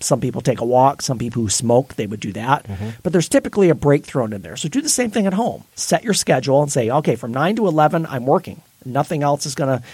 Some 0.00 0.20
people 0.20 0.42
take 0.42 0.60
a 0.60 0.66
walk, 0.66 1.00
some 1.00 1.18
people 1.18 1.40
who 1.42 1.48
smoke, 1.48 1.94
they 1.94 2.06
would 2.06 2.20
do 2.20 2.32
that. 2.32 2.66
But 3.02 3.12
there's 3.12 3.28
typically 3.28 3.70
a 3.70 3.74
break 3.74 4.04
thrown 4.04 4.34
in 4.34 4.42
there. 4.42 4.56
So 4.56 4.68
do 4.68 4.82
the 4.82 4.88
same 4.88 5.10
thing 5.10 5.26
at 5.26 5.32
home. 5.32 5.64
Set 5.76 6.04
your 6.04 6.14
schedule 6.14 6.60
and 6.62 6.70
say, 6.70 6.90
"Okay, 6.90 7.16
from 7.16 7.32
9 7.32 7.56
to 7.56 7.66
11 7.66 8.04
I'm 8.06 8.26
working. 8.26 8.60
Nothing 8.84 9.22
else 9.22 9.46
is 9.46 9.54
going 9.54 9.78
to 9.78 9.84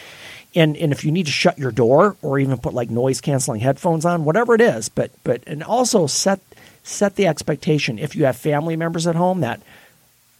and 0.54 0.76
and 0.76 0.92
if 0.92 1.04
you 1.04 1.12
need 1.12 1.26
to 1.26 1.32
shut 1.32 1.58
your 1.58 1.70
door 1.70 2.16
or 2.22 2.38
even 2.38 2.58
put 2.58 2.74
like 2.74 2.90
noise 2.90 3.20
canceling 3.20 3.60
headphones 3.60 4.04
on 4.04 4.24
whatever 4.24 4.54
it 4.54 4.60
is 4.60 4.88
but 4.88 5.10
but 5.22 5.42
and 5.46 5.62
also 5.62 6.06
set 6.06 6.40
set 6.82 7.14
the 7.16 7.26
expectation. 7.26 7.98
If 7.98 8.16
you 8.16 8.24
have 8.24 8.36
family 8.36 8.74
members 8.74 9.06
at 9.06 9.14
home 9.14 9.40
that 9.40 9.60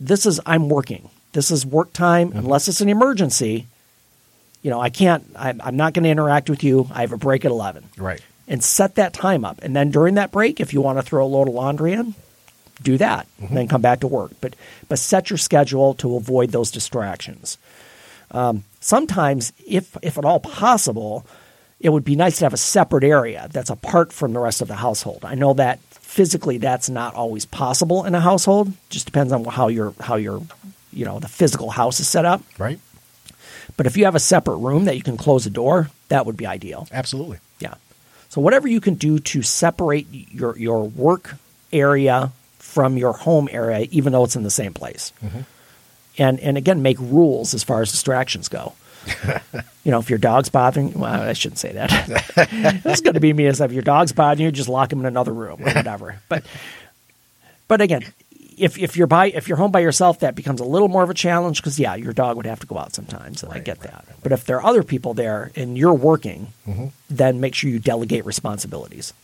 this 0.01 0.25
is 0.27 0.41
i'm 0.47 0.69
working 0.69 1.11
this 1.33 1.51
is 1.51 1.65
work 1.67 1.93
time 1.93 2.31
mm-hmm. 2.31 2.39
unless 2.39 2.67
it's 2.69 2.81
an 2.81 2.89
emergency 2.89 3.67
you 4.63 4.71
know 4.71 4.81
i 4.81 4.89
can't 4.89 5.25
i'm, 5.37 5.61
I'm 5.63 5.77
not 5.77 5.93
going 5.93 6.05
to 6.05 6.09
interact 6.11 6.49
with 6.49 6.65
you 6.65 6.89
i 6.91 7.03
have 7.03 7.13
a 7.13 7.19
break 7.19 7.45
at 7.45 7.51
11 7.51 7.85
Right. 7.99 8.21
and 8.49 8.65
set 8.65 8.95
that 8.95 9.13
time 9.13 9.45
up. 9.45 9.61
And 9.63 9.77
then 9.77 9.91
during 9.91 10.15
that 10.15 10.33
break 10.33 10.59
if 10.59 10.73
you 10.73 10.81
want 10.81 10.99
to 10.99 11.03
throw 11.03 11.25
a 11.25 11.29
load 11.29 11.49
of 11.49 11.55
laundry 11.55 11.93
in 11.93 12.15
do 12.83 12.97
that. 12.99 13.27
And 13.39 13.57
then 13.57 13.69
come 13.69 13.83
back 13.83 14.01
to 14.01 14.07
work. 14.07 14.33
But 14.41 14.57
but 14.89 14.99
set 14.99 15.31
your 15.31 15.37
schedule 15.37 15.95
to 15.95 16.17
avoid 16.17 16.51
those 16.51 16.71
distractions 16.71 17.59
um, 18.33 18.65
sometimes 18.81 19.53
if 19.67 19.97
if 20.03 20.19
at 20.19 20.25
all 20.25 20.41
possible 20.41 21.27
it 21.81 21.89
would 21.91 22.05
be 22.05 22.15
nice 22.17 22.39
to 22.39 22.45
have 22.45 22.53
a 22.53 22.59
separate 22.59 23.05
area 23.05 23.49
that's 23.53 23.71
apart 23.71 24.13
from 24.13 24.33
the 24.33 24.39
rest 24.41 24.61
of 24.63 24.69
the 24.69 24.77
household 24.77 25.25
i 25.25 25.35
know 25.35 25.53
that 25.55 25.79
physically 25.91 26.59
that's 26.59 26.89
not 26.91 27.15
always 27.15 27.45
possible 27.47 28.05
in 28.05 28.15
a 28.15 28.21
household 28.21 28.73
just 28.91 29.07
depends 29.07 29.33
on 29.33 29.45
how 29.45 29.69
your 29.69 29.95
how 30.01 30.17
your 30.17 30.43
you 30.93 31.05
know 31.05 31.19
the 31.21 31.29
physical 31.29 31.71
house 31.71 32.01
is 32.01 32.09
set 32.09 32.25
up 32.25 32.43
Right. 32.59 32.79
but 33.77 33.87
if 33.87 33.97
you 33.97 34.05
have 34.05 34.15
a 34.15 34.21
separate 34.21 34.57
room 34.57 34.85
that 34.87 34.97
you 34.97 35.03
can 35.03 35.17
close 35.17 35.47
a 35.47 35.51
door 35.51 35.91
that 36.09 36.27
would 36.27 36.37
be 36.37 36.47
ideal 36.47 36.89
Absolutely. 36.93 37.39
yeah. 37.61 37.75
So 38.29 38.41
whatever 38.41 38.69
you 38.69 38.81
can 38.81 38.95
do 38.95 39.19
to 39.19 39.43
separate 39.43 40.07
your 40.11 40.57
your 40.59 40.85
work 40.89 41.35
area 41.73 42.31
from 42.59 42.97
your 42.97 43.13
home 43.13 43.49
area, 43.51 43.89
even 43.91 44.13
though 44.13 44.23
it's 44.25 44.37
in 44.37 44.43
the 44.45 44.51
same 44.51 44.73
place, 44.73 45.13
and 46.21 46.39
and 46.41 46.57
again 46.57 46.83
make 46.83 46.99
rules 47.01 47.55
as 47.55 47.65
far 47.65 47.83
as 47.83 47.91
distractions 47.91 48.49
go. 48.49 48.75
you 49.85 49.91
know, 49.91 49.99
if 49.99 50.11
your 50.11 50.19
dog's 50.19 50.51
bothering, 50.51 50.93
well, 50.93 51.23
I 51.23 51.33
shouldn't 51.33 51.59
say 51.59 51.73
that. 51.73 52.83
That's 52.85 53.01
going 53.01 53.15
to 53.15 53.21
be 53.21 53.33
me 53.33 53.47
as 53.47 53.61
if 53.61 53.73
your 53.73 53.83
dog's 53.83 54.13
bothering 54.13 54.45
you, 54.45 54.53
just 54.53 54.69
lock 54.69 54.93
him 54.93 55.01
in 55.01 55.07
another 55.07 55.33
room 55.33 55.61
or 55.63 55.73
whatever. 55.73 56.21
But 56.29 56.45
but 57.67 57.81
again, 57.81 58.05
if 58.59 58.79
if 58.79 58.97
you're 58.97 59.07
by 59.07 59.27
if 59.31 59.49
you're 59.49 59.57
home 59.57 59.73
by 59.73 59.81
yourself, 59.81 60.21
that 60.21 60.35
becomes 60.35 60.61
a 60.61 60.65
little 60.65 60.89
more 60.89 61.03
of 61.03 61.11
a 61.11 61.15
challenge 61.15 61.63
because 61.63 61.81
yeah, 61.81 61.95
your 61.95 62.13
dog 62.13 62.37
would 62.37 62.47
have 62.47 62.61
to 62.61 62.67
go 62.67 62.77
out 62.77 62.95
sometimes, 62.95 63.43
and 63.43 63.53
I 63.53 63.59
get 63.59 63.81
that. 63.81 64.05
But 64.23 64.33
if 64.33 64.45
there 64.45 64.59
are 64.59 64.67
other 64.67 64.83
people 64.83 65.15
there 65.15 65.51
and 65.57 65.79
you're 65.79 65.95
working, 65.95 66.49
mm-hmm. 66.69 66.89
then 67.09 67.41
make 67.41 67.55
sure 67.55 67.71
you 67.71 67.79
delegate 67.79 68.27
responsibilities. 68.27 69.15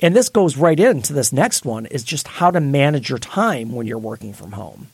And 0.00 0.14
this 0.14 0.28
goes 0.28 0.56
right 0.56 0.78
into 0.78 1.12
this 1.12 1.32
next 1.32 1.64
one 1.64 1.86
is 1.86 2.02
just 2.02 2.28
how 2.28 2.50
to 2.50 2.60
manage 2.60 3.08
your 3.08 3.18
time 3.18 3.72
when 3.72 3.86
you're 3.86 3.98
working 3.98 4.32
from 4.32 4.52
home. 4.52 4.88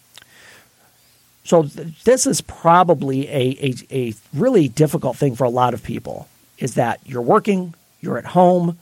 So 1.45 1.65
th- 1.65 2.05
this 2.05 2.27
is 2.27 2.41
probably 2.41 3.29
a, 3.29 3.57
a, 3.61 3.75
a 3.91 4.15
really 4.35 4.69
difficult 4.69 5.17
thing 5.17 5.35
for 5.35 5.45
a 5.45 5.51
lot 5.51 5.75
of 5.75 5.83
people 5.83 6.29
is 6.59 6.75
that 6.75 7.01
you're 7.05 7.23
working, 7.23 7.75
you're 8.01 8.19
at 8.19 8.27
home, 8.27 8.79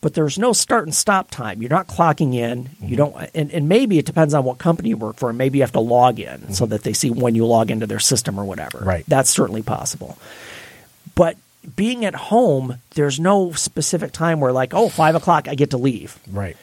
but 0.00 0.14
there's 0.14 0.38
no 0.38 0.52
start 0.52 0.84
and 0.84 0.94
stop 0.94 1.30
time. 1.30 1.62
You're 1.62 1.70
not 1.70 1.86
clocking 1.86 2.34
in. 2.34 2.70
You 2.80 2.88
mm-hmm. 2.88 2.94
don't, 2.96 3.30
and, 3.34 3.50
and 3.52 3.68
maybe 3.68 3.98
it 3.98 4.06
depends 4.06 4.34
on 4.34 4.44
what 4.44 4.58
company 4.58 4.90
you 4.90 4.96
work 4.96 5.16
for. 5.16 5.28
And 5.28 5.38
Maybe 5.38 5.58
you 5.58 5.62
have 5.62 5.72
to 5.72 5.80
log 5.80 6.18
in 6.18 6.40
mm-hmm. 6.40 6.52
so 6.52 6.66
that 6.66 6.82
they 6.82 6.92
see 6.92 7.10
when 7.10 7.34
you 7.34 7.46
log 7.46 7.70
into 7.70 7.86
their 7.86 8.00
system 8.00 8.38
or 8.38 8.44
whatever. 8.44 8.78
Right. 8.78 9.04
That's 9.06 9.30
certainly 9.30 9.62
possible. 9.62 10.18
But 11.14 11.36
being 11.76 12.04
at 12.04 12.14
home, 12.14 12.78
there's 12.94 13.20
no 13.20 13.52
specific 13.52 14.10
time 14.12 14.40
where 14.40 14.52
like, 14.52 14.74
oh, 14.74 14.88
five 14.88 15.14
o'clock, 15.14 15.46
I 15.48 15.54
get 15.54 15.70
to 15.70 15.78
leave 15.78 16.18
Right. 16.30 16.56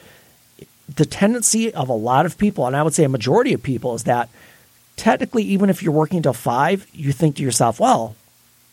the 0.94 1.06
tendency 1.06 1.72
of 1.72 1.88
a 1.88 1.94
lot 1.94 2.26
of 2.26 2.36
people, 2.36 2.66
and 2.66 2.76
I 2.76 2.82
would 2.82 2.92
say 2.94 3.04
a 3.04 3.08
majority 3.08 3.54
of 3.54 3.62
people, 3.62 3.94
is 3.94 4.04
that 4.04 4.28
technically, 5.00 5.44
even 5.44 5.70
if 5.70 5.82
you're 5.82 5.92
working 5.92 6.18
until 6.18 6.34
five, 6.34 6.86
you 6.92 7.10
think 7.10 7.36
to 7.36 7.42
yourself, 7.42 7.80
well, 7.80 8.16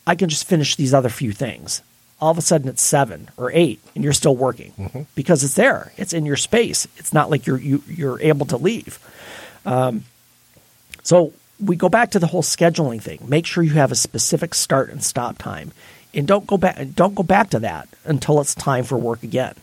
I 0.06 0.14
can 0.14 0.28
just 0.28 0.46
finish 0.46 0.76
these 0.76 0.92
other 0.92 1.08
few 1.08 1.32
things. 1.32 1.80
All 2.20 2.30
of 2.30 2.36
a 2.36 2.42
sudden, 2.42 2.68
it's 2.68 2.82
seven 2.82 3.30
or 3.38 3.50
eight, 3.52 3.80
and 3.94 4.04
you're 4.04 4.12
still 4.12 4.36
working 4.36 5.06
because 5.14 5.42
it's 5.42 5.54
there. 5.54 5.92
It's 5.96 6.12
in 6.12 6.26
your 6.26 6.36
space. 6.36 6.86
It's 6.98 7.14
not 7.14 7.30
like 7.30 7.46
you're 7.46 7.58
you, 7.58 7.82
you're 7.86 8.20
able 8.20 8.44
to 8.46 8.58
leave. 8.58 8.98
Um, 9.64 10.04
so 11.02 11.32
we 11.64 11.76
go 11.76 11.88
back 11.88 12.10
to 12.10 12.18
the 12.18 12.26
whole 12.26 12.42
scheduling 12.42 13.00
thing. 13.00 13.20
Make 13.26 13.46
sure 13.46 13.62
you 13.62 13.74
have 13.74 13.92
a 13.92 13.96
specific 13.96 14.54
start 14.54 14.90
and 14.90 15.02
stop 15.02 15.38
time, 15.38 15.72
and 16.12 16.26
don't 16.26 16.46
go 16.46 16.58
back. 16.58 16.76
Don't 16.94 17.14
go 17.14 17.22
back 17.22 17.50
to 17.50 17.60
that 17.60 17.88
until 18.04 18.40
it's 18.40 18.54
time 18.54 18.84
for 18.84 18.98
work 18.98 19.22
again. 19.22 19.54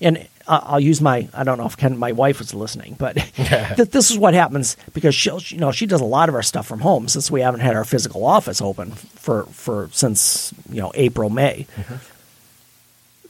And 0.00 0.28
uh, 0.50 0.60
I'll 0.64 0.80
use 0.80 1.00
my 1.00 1.28
I 1.32 1.44
don't 1.44 1.58
know 1.58 1.66
if 1.66 1.76
Ken, 1.76 1.96
my 1.96 2.12
wife 2.12 2.38
was 2.40 2.52
listening, 2.52 2.96
but 2.98 3.16
th- 3.34 3.90
this 3.90 4.10
is 4.10 4.18
what 4.18 4.34
happens 4.34 4.76
because 4.92 5.14
she 5.14 5.30
you 5.54 5.58
know 5.60 5.72
she 5.72 5.86
does 5.86 6.00
a 6.00 6.04
lot 6.04 6.28
of 6.28 6.34
our 6.34 6.42
stuff 6.42 6.66
from 6.66 6.80
home 6.80 7.08
since 7.08 7.30
we 7.30 7.40
haven't 7.40 7.60
had 7.60 7.76
our 7.76 7.84
physical 7.84 8.26
office 8.26 8.60
open 8.60 8.90
for 8.92 9.44
for 9.44 9.88
since 9.92 10.52
you 10.68 10.80
know 10.80 10.92
April 10.94 11.30
May 11.30 11.66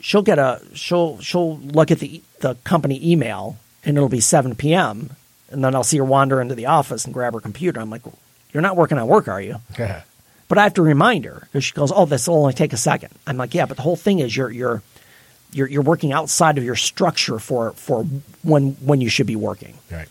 she'll 0.00 0.22
get 0.22 0.38
a 0.38 0.60
she'll 0.74 1.20
she'll 1.20 1.58
look 1.58 1.90
at 1.90 1.98
the 1.98 2.22
the 2.40 2.54
company 2.64 2.98
email 3.12 3.58
and 3.84 3.96
it'll 3.96 4.08
be 4.08 4.20
7 4.20 4.54
p.m. 4.56 5.10
and 5.50 5.62
then 5.64 5.74
I'll 5.74 5.84
see 5.84 5.98
her 5.98 6.04
wander 6.04 6.40
into 6.40 6.54
the 6.54 6.66
office 6.66 7.04
and 7.04 7.14
grab 7.14 7.34
her 7.34 7.40
computer. 7.40 7.80
I'm 7.80 7.90
like, 7.90 8.02
"You're 8.52 8.62
not 8.62 8.76
working 8.76 8.98
on 8.98 9.06
work, 9.06 9.28
are 9.28 9.40
you?" 9.40 9.56
But 10.48 10.58
I 10.58 10.64
have 10.64 10.74
to 10.74 10.82
remind 10.82 11.24
her 11.26 11.46
because 11.46 11.64
she 11.64 11.74
goes, 11.74 11.92
"Oh, 11.94 12.06
this 12.06 12.26
will 12.26 12.36
only 12.36 12.54
take 12.54 12.72
a 12.72 12.76
second. 12.78 13.10
I'm 13.26 13.36
like, 13.36 13.54
"Yeah, 13.54 13.66
but 13.66 13.76
the 13.76 13.82
whole 13.82 13.96
thing 13.96 14.18
is 14.18 14.36
you're 14.36 14.50
you're 14.50 14.82
you're 15.52 15.68
you're 15.68 15.82
working 15.82 16.12
outside 16.12 16.58
of 16.58 16.64
your 16.64 16.76
structure 16.76 17.38
for 17.38 17.72
for 17.72 18.04
when 18.42 18.72
when 18.74 19.00
you 19.00 19.08
should 19.08 19.26
be 19.26 19.36
working." 19.36 19.74
right. 19.90 20.08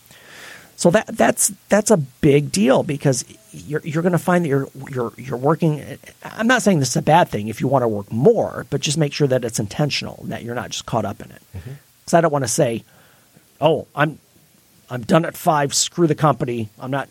So 0.79 0.89
that 0.91 1.07
that's 1.07 1.51
that's 1.67 1.91
a 1.91 1.97
big 1.97 2.53
deal 2.53 2.83
because 2.83 3.25
you're 3.51 3.81
you're 3.83 4.01
going 4.01 4.13
to 4.13 4.17
find 4.17 4.45
that 4.45 4.49
you're 4.49 4.69
you're 4.89 5.11
you're 5.17 5.37
working. 5.37 5.97
I'm 6.23 6.47
not 6.47 6.61
saying 6.61 6.79
this 6.79 6.91
is 6.91 6.95
a 6.95 7.01
bad 7.01 7.27
thing 7.27 7.49
if 7.49 7.59
you 7.59 7.67
want 7.67 7.83
to 7.83 7.87
work 7.89 8.09
more, 8.11 8.65
but 8.69 8.79
just 8.79 8.97
make 8.97 9.11
sure 9.11 9.27
that 9.27 9.43
it's 9.43 9.59
intentional 9.59 10.19
and 10.21 10.31
that 10.31 10.43
you're 10.43 10.55
not 10.55 10.69
just 10.69 10.85
caught 10.85 11.03
up 11.03 11.19
in 11.21 11.31
it. 11.31 11.41
Mm-hmm. 11.53 11.71
Because 11.99 12.13
I 12.13 12.21
don't 12.21 12.31
want 12.31 12.45
to 12.45 12.49
say, 12.49 12.85
"Oh, 13.59 13.87
I'm 13.93 14.19
I'm 14.89 15.01
done 15.01 15.25
at 15.25 15.35
five. 15.35 15.73
Screw 15.73 16.07
the 16.07 16.15
company. 16.15 16.69
I'm 16.79 16.91
not." 16.91 17.09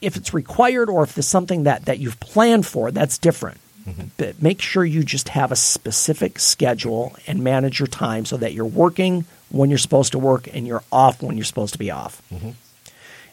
If 0.00 0.16
it's 0.16 0.32
required 0.32 0.88
or 0.88 1.02
if 1.02 1.14
there's 1.14 1.28
something 1.28 1.64
that 1.64 1.84
that 1.84 1.98
you've 1.98 2.20
planned 2.20 2.66
for, 2.66 2.90
that's 2.90 3.18
different. 3.18 3.58
But 4.16 4.40
make 4.42 4.60
sure 4.62 4.84
you 4.84 5.02
just 5.02 5.30
have 5.30 5.50
a 5.52 5.56
specific 5.56 6.38
schedule 6.38 7.16
and 7.26 7.42
manage 7.42 7.80
your 7.80 7.88
time 7.88 8.24
so 8.24 8.36
that 8.36 8.52
you're 8.52 8.64
working 8.64 9.24
when 9.50 9.68
you're 9.70 9.78
supposed 9.78 10.12
to 10.12 10.18
work 10.18 10.48
and 10.54 10.66
you're 10.66 10.82
off 10.90 11.22
when 11.22 11.36
you're 11.36 11.44
supposed 11.44 11.72
to 11.74 11.78
be 11.78 11.90
off. 11.90 12.22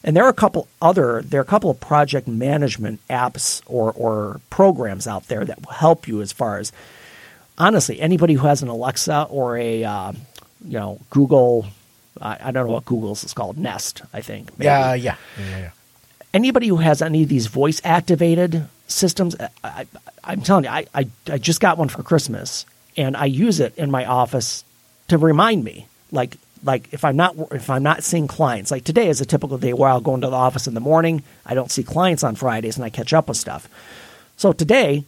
And 0.04 0.16
there 0.16 0.24
are 0.26 0.30
a 0.30 0.34
couple 0.34 0.68
other 0.82 1.22
there 1.24 1.40
are 1.40 1.44
a 1.44 1.48
couple 1.48 1.70
of 1.70 1.80
project 1.80 2.28
management 2.28 3.00
apps 3.10 3.62
or 3.66 3.92
or 3.94 4.40
programs 4.50 5.08
out 5.08 5.28
there 5.28 5.44
that 5.46 5.66
will 5.66 5.74
help 5.74 6.08
you 6.08 6.22
as 6.22 6.32
far 6.32 6.58
as 6.58 6.72
honestly 7.58 8.00
anybody 8.00 8.34
who 8.36 8.48
has 8.48 8.62
an 8.64 8.70
Alexa 8.70 9.28
or 9.30 9.58
a 9.58 9.84
uh, 9.84 10.14
you 10.66 10.80
know 10.80 11.00
Google 11.10 11.68
I, 12.22 12.38
I 12.46 12.52
don't 12.52 12.68
know 12.68 12.74
what 12.74 12.86
Google's 12.86 13.24
is 13.26 13.34
called 13.34 13.58
Nest 13.58 14.02
I 14.14 14.22
think 14.22 14.58
maybe. 14.58 14.66
Yeah, 14.66 14.94
yeah, 14.94 15.16
yeah, 15.38 15.58
yeah. 15.60 15.70
anybody 16.34 16.70
who 16.70 16.78
has 16.78 17.02
any 17.02 17.24
of 17.24 17.30
these 17.30 17.48
voice 17.48 17.82
activated 17.84 18.68
systems, 18.90 19.36
I, 19.40 19.50
I, 19.64 19.88
I'm 20.24 20.42
telling 20.42 20.66
you, 20.66 20.70
I, 20.70 20.86
I, 20.94 21.08
I 21.28 21.38
just 21.38 21.62
got 21.62 21.78
one 21.78 21.90
for 21.90 22.04
Christmas 22.04 22.66
and 22.98 23.16
I 23.16 23.26
use 23.26 23.60
it 23.60 23.78
in 23.78 23.90
my 23.90 24.06
office 24.06 24.64
to 25.08 25.18
remind 25.18 25.64
me, 25.64 25.88
like, 26.12 26.38
like 26.64 26.94
if 26.94 27.06
I'm 27.06 27.16
not 27.16 27.36
if 27.52 27.70
I'm 27.70 27.84
not 27.84 28.04
seeing 28.04 28.28
clients, 28.28 28.72
like 28.72 28.84
today 28.84 29.08
is 29.08 29.22
a 29.22 29.26
typical 29.26 29.58
day 29.58 29.72
where 29.72 29.90
I'll 29.90 30.02
go 30.02 30.14
into 30.16 30.28
the 30.28 30.36
office 30.36 30.68
in 30.68 30.74
the 30.74 30.82
morning. 30.82 31.24
I 31.46 31.54
don't 31.54 31.72
see 31.72 31.84
clients 31.84 32.24
on 32.24 32.36
Fridays, 32.36 32.76
and 32.76 32.84
I 32.84 32.90
catch 32.90 33.14
up 33.14 33.30
with 33.30 33.38
stuff. 33.38 33.70
So 34.36 34.52
today, 34.52 35.06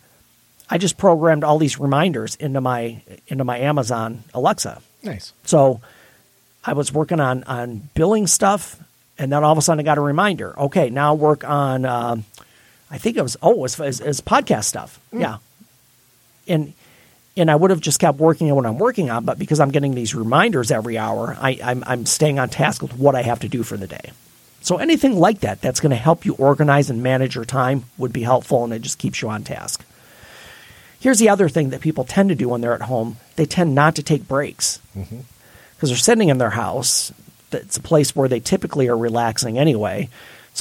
I 0.69 0.77
just 0.77 0.97
programmed 0.97 1.43
all 1.43 1.57
these 1.57 1.77
reminders 1.77 2.35
into 2.35 2.61
my 2.61 3.01
into 3.27 3.43
my 3.43 3.59
Amazon 3.59 4.23
Alexa. 4.33 4.81
Nice. 5.03 5.33
So 5.43 5.81
I 6.63 6.71
was 6.73 6.93
working 6.93 7.19
on 7.19 7.43
on 7.43 7.89
billing 7.95 8.27
stuff, 8.27 8.79
and 9.17 9.31
then 9.31 9.43
all 9.43 9.51
of 9.51 9.57
a 9.57 9.61
sudden 9.61 9.81
I 9.81 9.83
got 9.83 9.97
a 9.97 10.01
reminder. 10.01 10.57
Okay, 10.57 10.89
now 10.89 11.13
work 11.15 11.43
on. 11.43 11.85
Um, 11.85 12.25
I 12.91 12.97
think 12.97 13.17
it 13.17 13.23
was 13.23 13.37
oh, 13.41 13.53
it 13.53 13.57
was, 13.79 13.79
it 13.79 14.05
was, 14.05 14.21
podcast 14.21 14.65
stuff. 14.65 14.99
Mm. 15.13 15.21
Yeah, 15.21 15.37
and 16.47 16.73
and 17.37 17.49
I 17.49 17.55
would 17.55 17.71
have 17.71 17.79
just 17.79 17.99
kept 17.99 18.19
working 18.19 18.49
on 18.49 18.57
what 18.57 18.65
I'm 18.65 18.77
working 18.77 19.09
on, 19.09 19.23
but 19.23 19.39
because 19.39 19.59
I'm 19.61 19.71
getting 19.71 19.95
these 19.95 20.13
reminders 20.13 20.69
every 20.69 20.97
hour, 20.97 21.35
I, 21.39 21.57
I'm 21.63 21.83
I'm 21.87 22.05
staying 22.05 22.37
on 22.37 22.49
task 22.49 22.81
with 22.81 22.95
what 22.97 23.15
I 23.15 23.21
have 23.21 23.39
to 23.39 23.49
do 23.49 23.63
for 23.63 23.77
the 23.77 23.87
day. 23.87 24.11
So 24.61 24.77
anything 24.77 25.17
like 25.17 25.39
that 25.39 25.61
that's 25.61 25.79
going 25.79 25.89
to 25.91 25.95
help 25.95 26.23
you 26.25 26.35
organize 26.35 26.89
and 26.89 27.01
manage 27.01 27.35
your 27.35 27.45
time 27.45 27.85
would 27.97 28.13
be 28.13 28.23
helpful, 28.23 28.63
and 28.63 28.73
it 28.73 28.81
just 28.81 28.99
keeps 28.99 29.21
you 29.21 29.29
on 29.29 29.43
task. 29.43 29.85
Here's 30.99 31.17
the 31.17 31.29
other 31.29 31.49
thing 31.49 31.71
that 31.71 31.81
people 31.81 32.03
tend 32.03 32.29
to 32.29 32.35
do 32.35 32.49
when 32.49 32.61
they're 32.61 32.75
at 32.75 32.83
home: 32.83 33.17
they 33.37 33.45
tend 33.45 33.73
not 33.73 33.95
to 33.95 34.03
take 34.03 34.27
breaks 34.27 34.79
mm-hmm. 34.95 35.21
because 35.75 35.89
they're 35.89 35.97
sitting 35.97 36.29
in 36.29 36.37
their 36.37 36.51
house. 36.51 37.13
It's 37.53 37.77
a 37.77 37.81
place 37.81 38.15
where 38.15 38.29
they 38.29 38.39
typically 38.39 38.87
are 38.87 38.97
relaxing 38.97 39.57
anyway. 39.57 40.09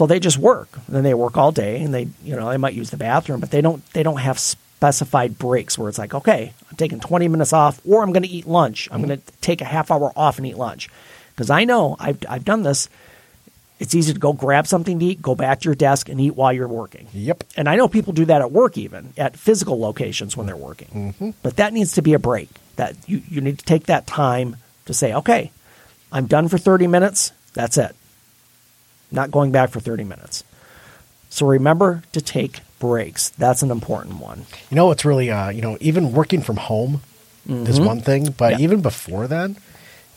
So 0.01 0.07
they 0.07 0.19
just 0.19 0.39
work. 0.39 0.71
And 0.87 0.97
then 0.97 1.03
they 1.03 1.13
work 1.13 1.37
all 1.37 1.53
day, 1.53 1.83
and 1.83 1.93
they 1.93 2.09
you 2.25 2.35
know 2.35 2.49
they 2.49 2.57
might 2.57 2.73
use 2.73 2.89
the 2.89 2.97
bathroom, 2.97 3.39
but 3.39 3.51
they 3.51 3.61
don't 3.61 3.85
they 3.93 4.03
don't 4.03 4.17
have 4.17 4.39
specified 4.39 5.37
breaks 5.37 5.77
where 5.77 5.91
it's 5.91 5.99
like 5.99 6.15
okay, 6.15 6.55
I'm 6.71 6.77
taking 6.79 7.01
20 7.01 7.29
minutes 7.29 7.53
off, 7.53 7.83
or 7.87 8.03
I'm 8.03 8.11
going 8.11 8.23
to 8.23 8.29
eat 8.31 8.47
lunch. 8.47 8.89
I'm 8.91 9.03
going 9.03 9.21
to 9.21 9.33
take 9.43 9.61
a 9.61 9.67
half 9.67 9.91
hour 9.91 10.11
off 10.17 10.39
and 10.39 10.47
eat 10.47 10.57
lunch 10.57 10.89
because 11.37 11.51
I 11.51 11.65
know 11.65 11.97
I've 12.01 12.17
I've 12.27 12.47
done 12.47 12.63
this. 12.63 12.89
It's 13.79 13.95
easy 13.95 14.15
to 14.15 14.19
go 14.19 14.33
grab 14.33 14.67
something 14.67 14.99
to 15.01 15.05
eat, 15.05 15.21
go 15.21 15.35
back 15.35 15.61
to 15.61 15.65
your 15.67 15.75
desk, 15.75 16.09
and 16.09 16.19
eat 16.19 16.35
while 16.35 16.55
you're 16.55 16.67
working. 16.67 17.07
Yep. 17.13 17.45
And 17.59 17.69
I 17.69 17.77
know 17.77 17.87
people 17.87 18.15
do 18.15 18.25
that 18.25 18.41
at 18.41 18.51
work, 18.51 18.79
even 18.79 19.13
at 19.19 19.37
physical 19.37 19.79
locations 19.79 20.35
when 20.35 20.47
they're 20.47 20.57
working. 20.57 20.89
Mm-hmm. 21.13 21.31
But 21.43 21.57
that 21.57 21.75
needs 21.75 21.93
to 21.97 22.01
be 22.01 22.15
a 22.15 22.19
break. 22.19 22.49
That 22.77 22.97
you, 23.07 23.21
you 23.29 23.43
need 23.43 23.59
to 23.59 23.65
take 23.67 23.85
that 23.89 24.07
time 24.07 24.57
to 24.87 24.95
say, 24.95 25.13
okay, 25.13 25.53
I'm 26.11 26.25
done 26.25 26.49
for 26.49 26.57
30 26.57 26.87
minutes. 26.87 27.33
That's 27.53 27.77
it. 27.77 27.95
Not 29.13 29.31
going 29.31 29.51
back 29.53 29.71
for 29.71 29.81
30 29.81 30.05
minutes. 30.05 30.45
So 31.31 31.47
remember 31.47 32.03
to 32.13 32.21
take 32.21 32.61
breaks. 32.79 33.29
That's 33.31 33.63
an 33.63 33.71
important 33.71 34.17
one. 34.21 34.47
You 34.71 34.75
know, 34.77 34.91
it's 34.91 35.05
really, 35.05 35.31
uh, 35.31 35.51
you 35.51 35.63
know, 35.63 35.77
even 35.81 36.13
working 36.13 36.41
from 36.43 36.57
home 36.57 37.03
is 37.49 37.81
one 37.81 38.01
thing, 38.01 38.31
but 38.31 38.53
Mm-hmm. 38.53 38.61
Yeah. 38.61 38.65
even 38.65 38.81
before 38.83 39.27
then, 39.27 39.57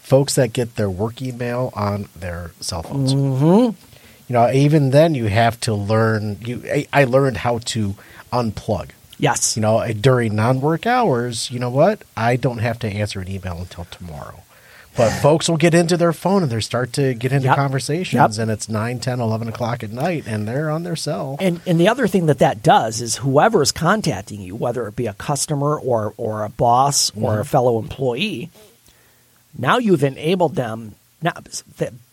folks 0.01 0.35
that 0.35 0.53
get 0.53 0.75
their 0.75 0.89
work 0.89 1.21
email 1.21 1.71
on 1.75 2.07
their 2.15 2.51
cell 2.59 2.83
phones. 2.83 3.13
Mm-hmm. 3.13 3.75
You 4.27 4.33
know, 4.33 4.51
even 4.51 4.91
then, 4.91 5.15
you 5.15 5.25
have 5.27 5.59
to 5.61 5.73
learn. 5.73 6.37
You, 6.41 6.61
I, 6.65 6.87
I 6.93 7.03
learned 7.05 7.37
how 7.37 7.57
to 7.59 7.95
unplug. 8.31 8.89
Yes. 9.19 9.55
You 9.55 9.61
know, 9.61 9.85
during 9.93 10.35
non-work 10.35 10.85
hours, 10.85 11.49
you 11.51 11.59
know 11.59 11.69
what? 11.69 12.03
I 12.17 12.35
don't 12.35 12.59
have 12.59 12.79
to 12.79 12.87
answer 12.87 13.19
an 13.21 13.29
email 13.29 13.57
until 13.57 13.85
tomorrow. 13.85 14.43
But 14.95 15.09
folks 15.09 15.49
will 15.49 15.57
get 15.57 15.73
into 15.73 15.97
their 15.97 16.13
phone 16.13 16.43
and 16.43 16.51
they 16.51 16.59
start 16.59 16.93
to 16.93 17.15
get 17.15 17.31
into 17.31 17.47
Yep. 17.47 17.55
conversations, 17.55 18.37
Yep. 18.37 18.43
and 18.43 18.51
it's 18.51 18.69
9, 18.69 18.99
10, 18.99 19.19
11 19.19 19.47
o'clock 19.47 19.83
at 19.83 19.91
night, 19.91 20.25
and 20.27 20.47
they're 20.47 20.69
on 20.69 20.83
their 20.83 20.95
cell. 20.95 21.35
And 21.39 21.61
and 21.65 21.79
the 21.79 21.87
other 21.87 22.07
thing 22.07 22.27
that 22.27 22.37
that 22.39 22.61
does 22.61 23.01
is 23.01 23.17
whoever 23.17 23.63
is 23.63 23.71
contacting 23.71 24.41
you, 24.41 24.55
whether 24.55 24.87
it 24.87 24.95
be 24.95 25.07
a 25.07 25.13
customer 25.13 25.79
or 25.79 26.13
or 26.17 26.43
a 26.43 26.49
boss 26.49 27.11
or 27.19 27.33
a 27.33 27.37
mm-hmm. 27.37 27.43
fellow 27.47 27.79
employee, 27.79 28.49
now 29.57 29.77
you've 29.79 30.03
enabled 30.03 30.55
them. 30.55 30.93
Now, 31.21 31.33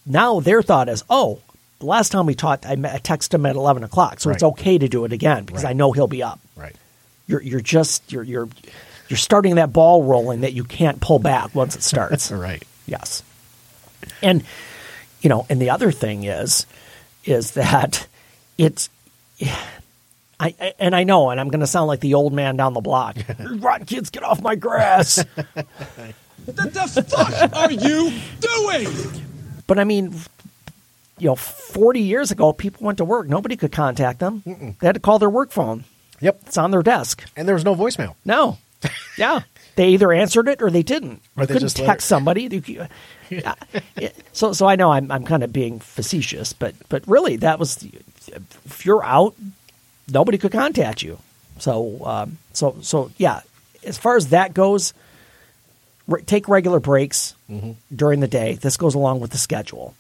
now 0.07 0.41
their 0.41 0.63
thought 0.63 0.89
is, 0.89 1.05
oh, 1.11 1.41
the 1.81 1.87
last 1.87 2.13
time 2.13 2.27
we 2.27 2.35
talked, 2.35 2.65
I, 2.65 2.77
texted 2.77 3.35
him 3.35 3.45
at 3.47 3.57
eleven 3.57 3.85
o'clock, 3.85 4.21
so 4.21 4.31
it's 4.31 4.43
okay 4.43 4.79
to 4.79 4.89
do 4.89 5.05
it 5.05 5.13
again 5.13 5.45
because 5.45 5.65
Right. 5.65 5.71
I 5.71 5.75
know 5.75 5.93
he'll 5.93 6.07
be 6.07 6.23
up. 6.23 6.41
right. 6.57 6.75
You're 7.27 7.43
you're 7.43 7.61
just 7.61 8.11
you're 8.11 8.23
you're 8.25 8.49
you're 9.09 9.17
starting 9.17 9.57
that 9.57 9.73
ball 9.73 10.03
rolling 10.05 10.41
that 10.43 10.53
you 10.53 10.65
can't 10.65 11.01
pull 11.01 11.19
back 11.19 11.55
once 11.55 11.77
it 11.77 11.83
starts. 11.83 12.31
Right. 12.41 12.63
Yes. 12.91 13.23
And 14.23 14.45
you 15.23 15.31
know, 15.31 15.47
and 15.49 15.63
the 15.63 15.71
other 15.71 15.93
thing 15.93 16.25
is 16.25 16.67
is 17.25 17.53
that 17.53 18.07
it's 18.59 18.91
I, 20.39 20.55
I 20.61 20.75
and 20.79 20.95
I 20.95 21.05
know, 21.05 21.31
and 21.31 21.41
I'm 21.41 21.49
going 21.49 21.61
to 21.61 21.67
sound 21.67 21.87
like 21.89 22.01
the 22.01 22.15
old 22.15 22.33
man 22.33 22.57
down 22.57 22.75
the 22.75 22.81
block. 22.81 23.17
Rotten 23.39 23.87
kids, 23.87 24.11
get 24.11 24.23
off 24.23 24.43
my 24.43 24.57
grass. 24.57 25.25
What 26.47 26.57
the 26.73 27.05
fuck 27.07 27.55
are 27.55 27.71
you 27.71 28.11
doing? 28.41 29.23
but 29.67 29.79
I 29.79 29.85
mean, 29.85 30.15
you 31.19 31.27
know, 31.27 31.37
40 31.37 32.01
years 32.01 32.31
ago, 32.31 32.55
people 32.55 32.87
went 32.87 32.97
to 32.99 33.05
work. 33.05 33.29
Nobody 33.29 33.57
could 33.57 33.71
contact 33.71 34.21
them. 34.21 34.43
They 34.81 34.87
had 34.87 34.95
to 34.95 35.01
call 35.01 35.19
their 35.19 35.29
work 35.31 35.53
phone. 35.53 35.85
Yep. 36.21 36.41
It's 36.47 36.57
on 36.57 36.71
their 36.71 36.83
desk. 36.83 37.25
And 37.37 37.47
there 37.47 37.55
was 37.55 37.65
no 37.65 37.77
voicemail. 37.77 38.15
No. 38.25 38.59
Yeah. 39.19 39.41
They 39.81 39.89
either 39.93 40.13
answered 40.13 40.47
it 40.47 40.61
or 40.61 40.71
they 40.71 40.83
didn't. 40.83 41.23
Or 41.39 41.45
you 41.45 41.47
they 41.47 41.55
couldn't 41.55 41.61
just 41.69 41.79
text 41.79 42.07
somebody. 42.07 42.49
Uh, 43.33 43.55
so, 44.35 44.53
so 44.53 44.67
I 44.67 44.77
know 44.77 44.93
I'm, 44.93 45.11
I'm 45.11 45.25
kind 45.25 45.43
of 45.43 45.55
being 45.55 45.81
facetious, 45.81 46.53
but, 46.53 46.75
but 46.91 47.03
really 47.09 47.37
that 47.37 47.59
was, 47.59 47.83
if 48.31 48.85
you're 48.85 49.03
out, 49.03 49.37
nobody 50.07 50.37
could 50.37 50.53
contact 50.53 51.01
you. 51.03 51.19
So, 51.61 52.05
um, 52.05 52.37
so, 52.53 52.77
so 52.83 53.11
yeah, 53.17 53.41
as 53.83 53.97
far 53.97 54.19
as 54.19 54.29
that 54.29 54.53
goes, 54.53 54.93
re- 56.07 56.21
take 56.25 56.47
regular 56.47 56.79
breaks 56.79 57.35
during 57.97 58.21
the 58.21 58.29
day. 58.29 58.57
This 58.57 58.77
goes 58.77 58.95
along 58.95 59.21
with 59.21 59.31
the 59.31 59.39
schedule. 59.39 59.95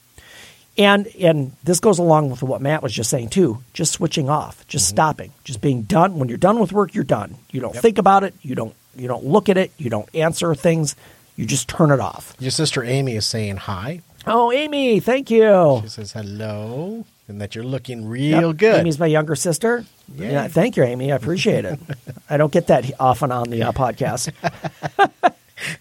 And 0.76 1.06
and 1.18 1.52
this 1.64 1.80
goes 1.80 1.98
along 1.98 2.28
with 2.28 2.42
what 2.42 2.60
Matt 2.60 2.82
was 2.82 2.92
just 2.92 3.08
saying 3.08 3.30
too. 3.30 3.62
Just 3.72 3.92
switching 3.92 4.28
off, 4.28 4.66
just 4.68 4.88
stopping, 4.88 5.32
just 5.42 5.62
being 5.62 5.82
done. 5.82 6.18
When 6.18 6.28
you're 6.28 6.38
done 6.38 6.60
with 6.60 6.70
work, 6.70 6.94
you're 6.94 7.02
done. 7.02 7.36
You 7.50 7.60
don't 7.60 7.74
think 7.74 7.96
about 7.96 8.24
it. 8.24 8.34
You 8.42 8.54
don't 8.54 8.74
you 8.96 9.08
don't 9.08 9.24
look 9.24 9.48
at 9.48 9.56
it. 9.56 9.72
You 9.78 9.90
don't 9.90 10.08
answer 10.14 10.54
things. 10.54 10.96
You 11.36 11.46
just 11.46 11.68
turn 11.68 11.90
it 11.90 12.00
off. 12.00 12.34
Your 12.38 12.50
sister 12.50 12.84
Amy 12.84 13.16
is 13.16 13.26
saying 13.26 13.56
hi. 13.58 14.02
Oh, 14.26 14.52
Amy, 14.52 15.00
thank 15.00 15.30
you. 15.30 15.80
She 15.82 15.88
says 15.88 16.12
hello 16.12 17.04
and 17.28 17.40
that 17.40 17.54
you're 17.54 17.64
looking 17.64 18.06
real 18.08 18.48
Yep, 18.48 18.56
good. 18.58 18.80
Amy's 18.80 18.98
my 18.98 19.06
younger 19.06 19.34
sister. 19.36 19.84
Yeah. 20.14 20.48
thank 20.48 20.76
you, 20.76 20.82
Amy. 20.82 21.12
I 21.12 21.16
appreciate 21.16 21.64
it. 21.64 21.78
I 22.30 22.36
don't 22.36 22.52
get 22.52 22.66
that 22.66 22.90
often 23.00 23.30
on 23.32 23.48
the 23.50 23.62
uh, 23.62 23.72
podcast. 23.72 24.32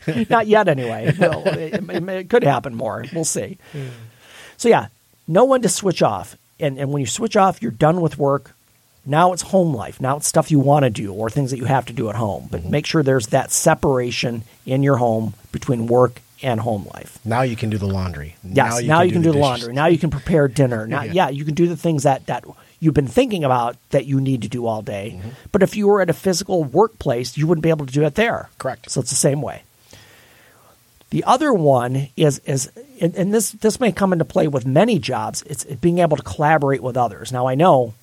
Not 0.29 0.47
yet, 0.47 0.67
anyway. 0.67 1.13
No, 1.19 1.41
it, 1.45 1.73
it- 1.89 2.09
it 2.09 2.29
could 2.29 2.43
happen 2.43 2.75
more. 2.75 3.05
We'll 3.13 3.25
see. 3.25 3.57
So 4.57 4.67
yeah, 4.69 4.87
know 5.27 5.45
when 5.45 5.61
to 5.63 5.69
switch 5.69 6.01
off, 6.03 6.35
and 6.59 6.77
and 6.77 6.91
when 6.91 6.99
you 6.99 7.05
switch 7.07 7.35
off, 7.37 7.61
you're 7.61 7.71
done 7.71 8.01
with 8.01 8.17
work. 8.17 8.55
Now 9.09 9.33
it's 9.33 9.41
home 9.41 9.73
life. 9.73 9.99
Now 9.99 10.17
it's 10.17 10.27
stuff 10.27 10.51
you 10.51 10.59
want 10.59 10.83
to 10.83 10.89
do 10.89 11.11
or 11.13 11.29
things 11.29 11.51
that 11.51 11.57
you 11.57 11.65
have 11.65 11.85
to 11.87 11.93
do 11.93 12.09
at 12.09 12.15
home. 12.15 12.47
But 12.51 12.61
Mm-hmm. 12.61 12.71
make 12.71 12.85
sure 12.85 13.01
there's 13.03 13.27
that 13.27 13.51
separation 13.51 14.43
in 14.65 14.83
your 14.83 14.97
home 14.97 15.33
between 15.51 15.87
work 15.87 16.21
and 16.43 16.59
home 16.59 16.87
life. 16.93 17.19
Now 17.25 17.41
you 17.41 17.55
can 17.55 17.69
do 17.69 17.77
the 17.77 17.87
laundry. 17.87 18.35
Yes, 18.43 18.81
now 18.83 19.01
you, 19.01 19.11
can, 19.11 19.21
do, 19.21 19.29
the 19.29 19.33
dishes. 19.33 19.41
laundry. 19.41 19.73
Now 19.73 19.87
you 19.87 19.97
can 19.97 20.09
prepare 20.09 20.47
dinner. 20.47 20.87
Now, 20.87 21.01
Yeah. 21.03 21.11
yeah. 21.13 21.29
you 21.29 21.43
can 21.43 21.53
do 21.55 21.67
the 21.67 21.75
things 21.75 22.03
that 22.03 22.27
that 22.27 22.45
you've 22.79 22.93
been 22.93 23.07
thinking 23.07 23.43
about 23.43 23.75
that 23.89 24.05
you 24.05 24.21
need 24.21 24.41
to 24.43 24.47
do 24.47 24.65
all 24.65 24.81
day. 24.81 25.15
Mm-hmm. 25.17 25.29
But 25.51 25.63
if 25.63 25.75
you 25.75 25.87
were 25.87 26.01
at 26.01 26.09
a 26.09 26.13
physical 26.13 26.63
workplace, 26.63 27.35
you 27.35 27.45
wouldn't 27.47 27.63
be 27.63 27.69
able 27.69 27.85
to 27.87 27.91
do 27.93 28.03
it 28.05 28.15
there. 28.15 28.49
Correct. 28.57 28.89
So 28.89 29.01
it's 29.01 29.09
the 29.09 29.15
same 29.17 29.41
way. 29.41 29.63
The 31.09 31.23
other 31.23 31.51
one 31.53 32.09
is 32.15 32.39
is 32.45 32.71
and, 33.01 33.15
and 33.15 33.33
this 33.33 33.51
this 33.51 33.79
may 33.79 33.91
come 33.91 34.13
into 34.13 34.25
play 34.25 34.47
with 34.47 34.65
many 34.65 34.99
jobs. 34.99 35.41
It's 35.43 35.63
being 35.65 35.97
able 35.99 36.15
to 36.17 36.23
collaborate 36.23 36.83
with 36.83 36.95
others. 36.95 37.31
Now 37.31 37.47
I 37.47 37.55
know, 37.55 37.95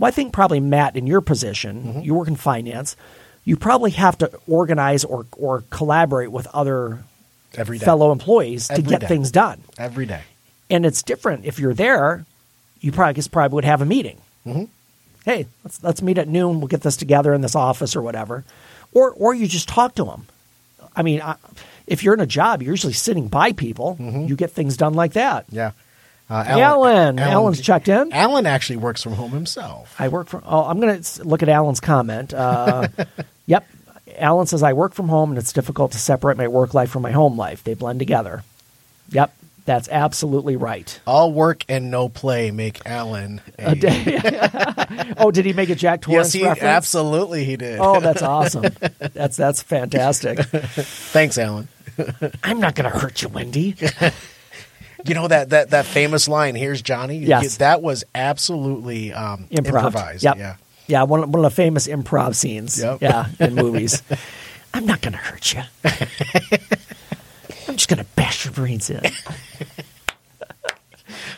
well, 0.00 0.08
I 0.08 0.10
think 0.10 0.32
probably 0.32 0.58
Matt 0.58 0.96
in 0.96 1.06
your 1.06 1.20
position, 1.20 1.82
Mm-hmm. 1.84 2.00
you 2.00 2.14
work 2.14 2.26
in 2.28 2.34
finance, 2.36 2.96
you 3.44 3.56
probably 3.56 3.92
have 3.92 4.18
to 4.18 4.30
organize 4.48 5.04
or 5.04 5.26
or 5.36 5.62
collaborate 5.70 6.32
with 6.32 6.46
other 6.52 7.04
Every 7.54 7.78
day. 7.78 7.84
fellow 7.84 8.10
employees 8.10 8.66
to 8.68 8.82
get 8.82 9.00
day. 9.02 9.06
things 9.06 9.30
done. 9.30 9.62
Every 9.78 10.06
day. 10.06 10.22
And 10.68 10.84
it's 10.86 11.02
different 11.02 11.44
if 11.44 11.58
you're 11.58 11.74
there. 11.74 12.24
You 12.80 12.92
probably 12.92 13.14
just 13.14 13.30
probably 13.30 13.54
would 13.56 13.64
have 13.64 13.82
a 13.82 13.86
meeting. 13.86 14.18
Mm-hmm. 14.46 14.64
Hey, 15.24 15.46
let's 15.64 15.82
let's 15.82 16.00
meet 16.02 16.16
at 16.18 16.28
noon. 16.28 16.60
We'll 16.60 16.68
get 16.68 16.80
this 16.82 16.96
together 16.96 17.34
in 17.34 17.40
this 17.42 17.54
office 17.54 17.94
or 17.96 18.02
whatever, 18.02 18.44
or 18.92 19.10
or 19.12 19.34
you 19.34 19.46
just 19.46 19.68
talk 19.68 19.94
to 19.96 20.04
them. 20.04 20.26
I 20.96 21.02
mean, 21.02 21.20
I, 21.20 21.36
if 21.86 22.02
you're 22.02 22.14
in 22.14 22.20
a 22.20 22.26
job, 22.26 22.62
you're 22.62 22.72
usually 22.72 22.92
sitting 22.94 23.28
by 23.28 23.52
people. 23.52 23.96
Mm-hmm. 24.00 24.26
You 24.28 24.36
get 24.36 24.50
things 24.52 24.76
done 24.76 24.94
like 24.94 25.12
that. 25.14 25.44
Yeah. 25.50 25.72
Uh, 26.30 26.44
Alan. 26.46 27.18
Alan's 27.18 27.60
checked 27.60 27.88
in. 27.88 28.12
Alan 28.12 28.46
actually 28.46 28.76
works 28.76 29.02
from 29.02 29.14
home 29.14 29.32
himself. 29.32 29.94
I 29.98 30.06
work 30.08 30.28
from. 30.28 30.42
Oh, 30.46 30.64
I'm 30.64 30.78
going 30.80 31.02
to 31.02 31.24
look 31.24 31.42
at 31.42 31.48
Alan's 31.48 31.80
comment. 31.80 32.32
Uh, 32.32 32.86
yep, 33.46 33.66
Alan 34.16 34.46
says 34.46 34.62
I 34.62 34.72
work 34.74 34.94
from 34.94 35.08
home 35.08 35.30
and 35.30 35.38
it's 35.38 35.52
difficult 35.52 35.92
to 35.92 35.98
separate 35.98 36.36
my 36.36 36.46
work 36.46 36.72
life 36.72 36.90
from 36.90 37.02
my 37.02 37.10
home 37.10 37.36
life. 37.36 37.64
They 37.64 37.74
blend 37.74 37.98
together. 37.98 38.44
Yep, 39.10 39.34
that's 39.64 39.88
absolutely 39.88 40.54
right. 40.54 41.00
All 41.04 41.32
work 41.32 41.64
and 41.68 41.90
no 41.90 42.08
play 42.08 42.52
make 42.52 42.80
Alan 42.86 43.40
a, 43.58 43.74
day. 43.74 44.20
Oh, 45.18 45.30
did 45.30 45.44
he 45.44 45.52
make 45.52 45.68
a 45.70 45.74
Jack 45.74 46.02
Torrance 46.02 46.32
Yes, 46.34 46.40
he 46.40 46.44
reference? 46.44 46.62
absolutely 46.62 47.44
he 47.44 47.56
did. 47.56 47.78
Oh, 47.80 48.00
that's 48.00 48.22
awesome. 48.22 48.66
That's 48.98 49.36
that's 49.36 49.62
fantastic. 49.62 50.38
Thanks, 50.40 51.38
Alan. 51.38 51.68
I'm 52.42 52.60
not 52.60 52.74
going 52.74 52.90
to 52.90 52.98
hurt 52.98 53.20
you, 53.22 53.28
Wendy. 53.28 53.76
You 55.04 55.14
know 55.14 55.28
that 55.28 55.50
that 55.50 55.70
that 55.70 55.86
famous 55.86 56.28
line, 56.28 56.54
here's 56.54 56.82
Johnny? 56.82 57.18
Yes. 57.18 57.58
That 57.58 57.82
was 57.82 58.04
absolutely 58.14 59.12
um, 59.12 59.46
Improv. 59.50 59.66
improvised. 59.66 60.24
Yep. 60.24 60.36
Yeah. 60.36 60.56
Yeah, 60.86 61.04
one, 61.04 61.30
one 61.30 61.44
of 61.44 61.50
the 61.52 61.54
famous 61.54 61.86
improv 61.86 62.34
scenes. 62.34 62.82
Yep. 62.82 63.00
Yeah, 63.00 63.26
in 63.38 63.54
movies. 63.54 64.02
I'm 64.74 64.86
not 64.86 65.00
going 65.00 65.12
to 65.12 65.18
hurt 65.18 65.54
you. 65.54 65.62
I'm 67.68 67.76
just 67.76 67.88
going 67.88 67.98
to 67.98 68.06
bash 68.16 68.44
your 68.44 68.52
brains 68.54 68.90
in. 68.90 69.00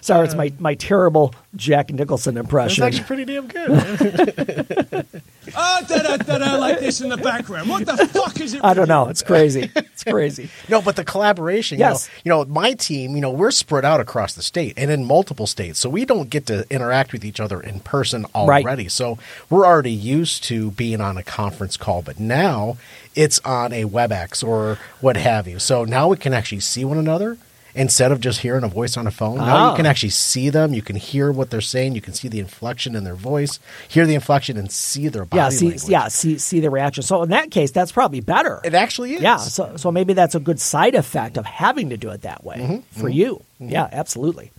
Sorry, 0.03 0.27
it's 0.27 0.35
my, 0.35 0.53
my 0.59 0.75
terrible 0.75 1.33
Jack 1.57 1.91
Nicholson 1.93 2.35
That's 2.35 2.45
impression. 2.45 2.85
actually 2.85 3.05
pretty 3.05 3.25
damn 3.25 3.47
good. 3.47 5.07
Ah, 5.57 5.85
da 5.89 5.99
da 5.99 6.17
da 6.19 6.39
da, 6.39 6.57
like 6.57 6.79
this 6.79 7.01
in 7.01 7.09
the 7.09 7.17
background. 7.17 7.69
What 7.69 7.85
the 7.85 7.97
fuck 8.07 8.41
is 8.41 8.55
it? 8.55 8.65
I 8.65 8.75
don't 8.75 8.87
know. 8.89 9.09
It's 9.09 9.23
crazy. 9.23 9.71
It's 9.75 10.05
crazy. 10.05 10.49
no, 10.69 10.81
but 10.81 10.95
the 10.95 11.05
collaboration, 11.05 11.79
Yes. 11.81 12.09
you, 12.25 12.31
know, 12.31 12.43
you 12.43 12.45
know, 12.47 12.51
my 12.53 12.73
team, 12.75 13.17
you 13.17 13.21
know, 13.21 13.31
we're 13.33 13.51
spread 13.51 13.85
out 13.85 13.99
across 14.01 14.35
the 14.35 14.43
state 14.43 14.75
and 14.77 14.89
in 14.91 15.05
multiple 15.05 15.49
states. 15.49 15.81
So 15.81 15.91
we 15.91 16.05
don't 16.05 16.31
get 16.31 16.47
to 16.47 16.65
interact 16.71 17.13
with 17.13 17.25
each 17.25 17.41
other 17.41 17.61
in 17.61 17.81
person 17.81 18.25
Right. 18.35 18.65
already. 18.65 18.89
So 18.89 19.19
we're 19.51 19.67
already 19.67 19.93
used 19.93 20.45
to 20.45 20.71
being 20.71 21.01
on 21.01 21.19
a 21.19 21.25
conference 21.25 21.77
call, 21.77 22.03
but 22.03 22.21
now 22.21 22.77
it's 23.17 23.41
on 23.41 23.73
a 23.73 23.85
WebEx 23.85 24.47
or 24.47 24.79
what 25.01 25.17
have 25.17 25.49
you. 25.49 25.59
So 25.59 25.85
now 25.85 26.07
we 26.09 26.17
can 26.17 26.33
actually 26.33 26.61
see 26.61 26.85
one 26.85 26.99
another 26.99 27.37
instead 27.75 28.13
of 28.13 28.21
just 28.21 28.41
hearing 28.41 28.65
a 28.65 28.69
voice 28.69 28.97
on 28.97 29.07
a 29.07 29.11
phone. 29.11 29.39
Now 29.39 29.57
Ah. 29.57 29.71
you 29.71 29.77
can 29.77 29.87
actually 29.87 30.11
see 30.11 30.51
them. 30.51 30.75
You 30.75 30.83
can 30.83 30.97
hear 30.97 31.33
what 31.33 31.51
they're 31.51 31.61
saying. 31.63 31.95
You 31.95 32.01
can 32.03 32.13
see 32.13 32.29
the 32.29 32.39
inflection 32.39 32.95
in 32.95 33.05
their 33.05 33.15
voice, 33.15 33.59
hear 33.89 34.05
the 34.07 34.15
inflection, 34.15 34.57
and 34.59 34.71
see 34.71 35.09
their 35.09 35.25
body 35.25 35.39
Yeah, 35.41 35.49
see, 35.49 35.69
language. 35.71 35.89
yeah, 35.91 36.09
see, 36.09 36.37
see 36.39 36.61
the 36.61 36.69
reaction. 36.71 37.03
So 37.03 37.23
in 37.23 37.31
that 37.31 37.51
case, 37.51 37.71
that's 37.71 37.91
probably 37.93 38.21
better. 38.21 38.61
It 38.65 38.75
actually 38.75 39.15
is. 39.15 39.23
Yeah, 39.23 39.37
so 39.39 39.77
so 39.77 39.91
maybe 39.91 40.13
that's 40.13 40.35
a 40.35 40.41
good 40.41 40.61
side 40.61 40.95
effect 40.95 41.37
of 41.39 41.47
having 41.47 41.89
to 41.91 41.97
do 41.97 42.11
it 42.11 42.23
that 42.23 42.45
way 42.45 42.57
Mm-hmm, 42.59 43.01
for 43.01 43.09
you. 43.09 43.43
Yeah, 43.59 43.89
absolutely. 43.91 44.51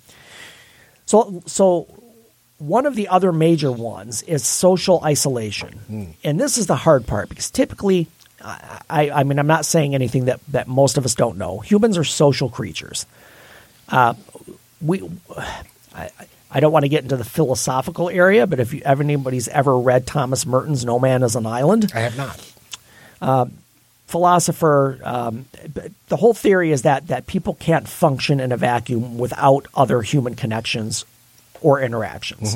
So 1.05 1.43
so 1.45 1.87
one 2.57 2.85
of 2.85 2.95
the 2.95 3.07
other 3.09 3.31
major 3.31 3.71
ones 3.71 4.21
is 4.23 4.43
social 4.45 5.01
isolation, 5.03 5.69
Hmm. 5.87 6.03
and 6.23 6.39
this 6.39 6.57
is 6.57 6.67
the 6.67 6.77
hard 6.77 7.05
part 7.05 7.29
because 7.29 7.51
typically, 7.51 8.07
I, 8.43 8.81
I 8.89 9.09
I 9.11 9.23
mean 9.23 9.39
I'm 9.39 9.47
not 9.47 9.65
saying 9.65 9.95
anything 9.95 10.25
that 10.25 10.39
that 10.49 10.67
most 10.67 10.97
of 10.97 11.05
us 11.05 11.15
don't 11.15 11.37
know. 11.37 11.59
Humans 11.59 11.97
are 11.97 12.03
social 12.03 12.49
creatures. 12.49 13.05
Uh, 13.89 14.13
we. 14.81 15.09
I, 15.95 16.09
I 16.55 16.59
don't 16.59 16.71
want 16.71 16.83
to 16.83 16.89
get 16.89 17.01
into 17.01 17.17
the 17.17 17.23
philosophical 17.23 18.09
area, 18.09 18.45
but 18.45 18.59
if 18.59 18.73
you, 18.73 18.81
ever 18.85 19.01
anybody's 19.01 19.47
ever 19.47 19.77
read 19.77 20.05
Thomas 20.05 20.45
Merton's 20.45 20.85
"No 20.85 20.99
Man 20.99 21.23
Is 21.23 21.35
an 21.35 21.47
Island," 21.47 21.91
I 21.95 22.01
have 22.01 22.15
not. 22.15 22.53
philosopher, 24.13 24.99
um, 25.03 25.45
the 26.09 26.17
whole 26.17 26.35
theory 26.35 26.71
is 26.71 26.83
that 26.83 27.07
that 27.07 27.25
people 27.25 27.55
can't 27.55 27.87
function 27.87 28.39
in 28.39 28.51
a 28.51 28.57
vacuum 28.57 29.17
without 29.17 29.65
other 29.73 30.03
human 30.03 30.35
connections 30.35 31.05
or 31.61 31.81
interactions. 31.81 32.55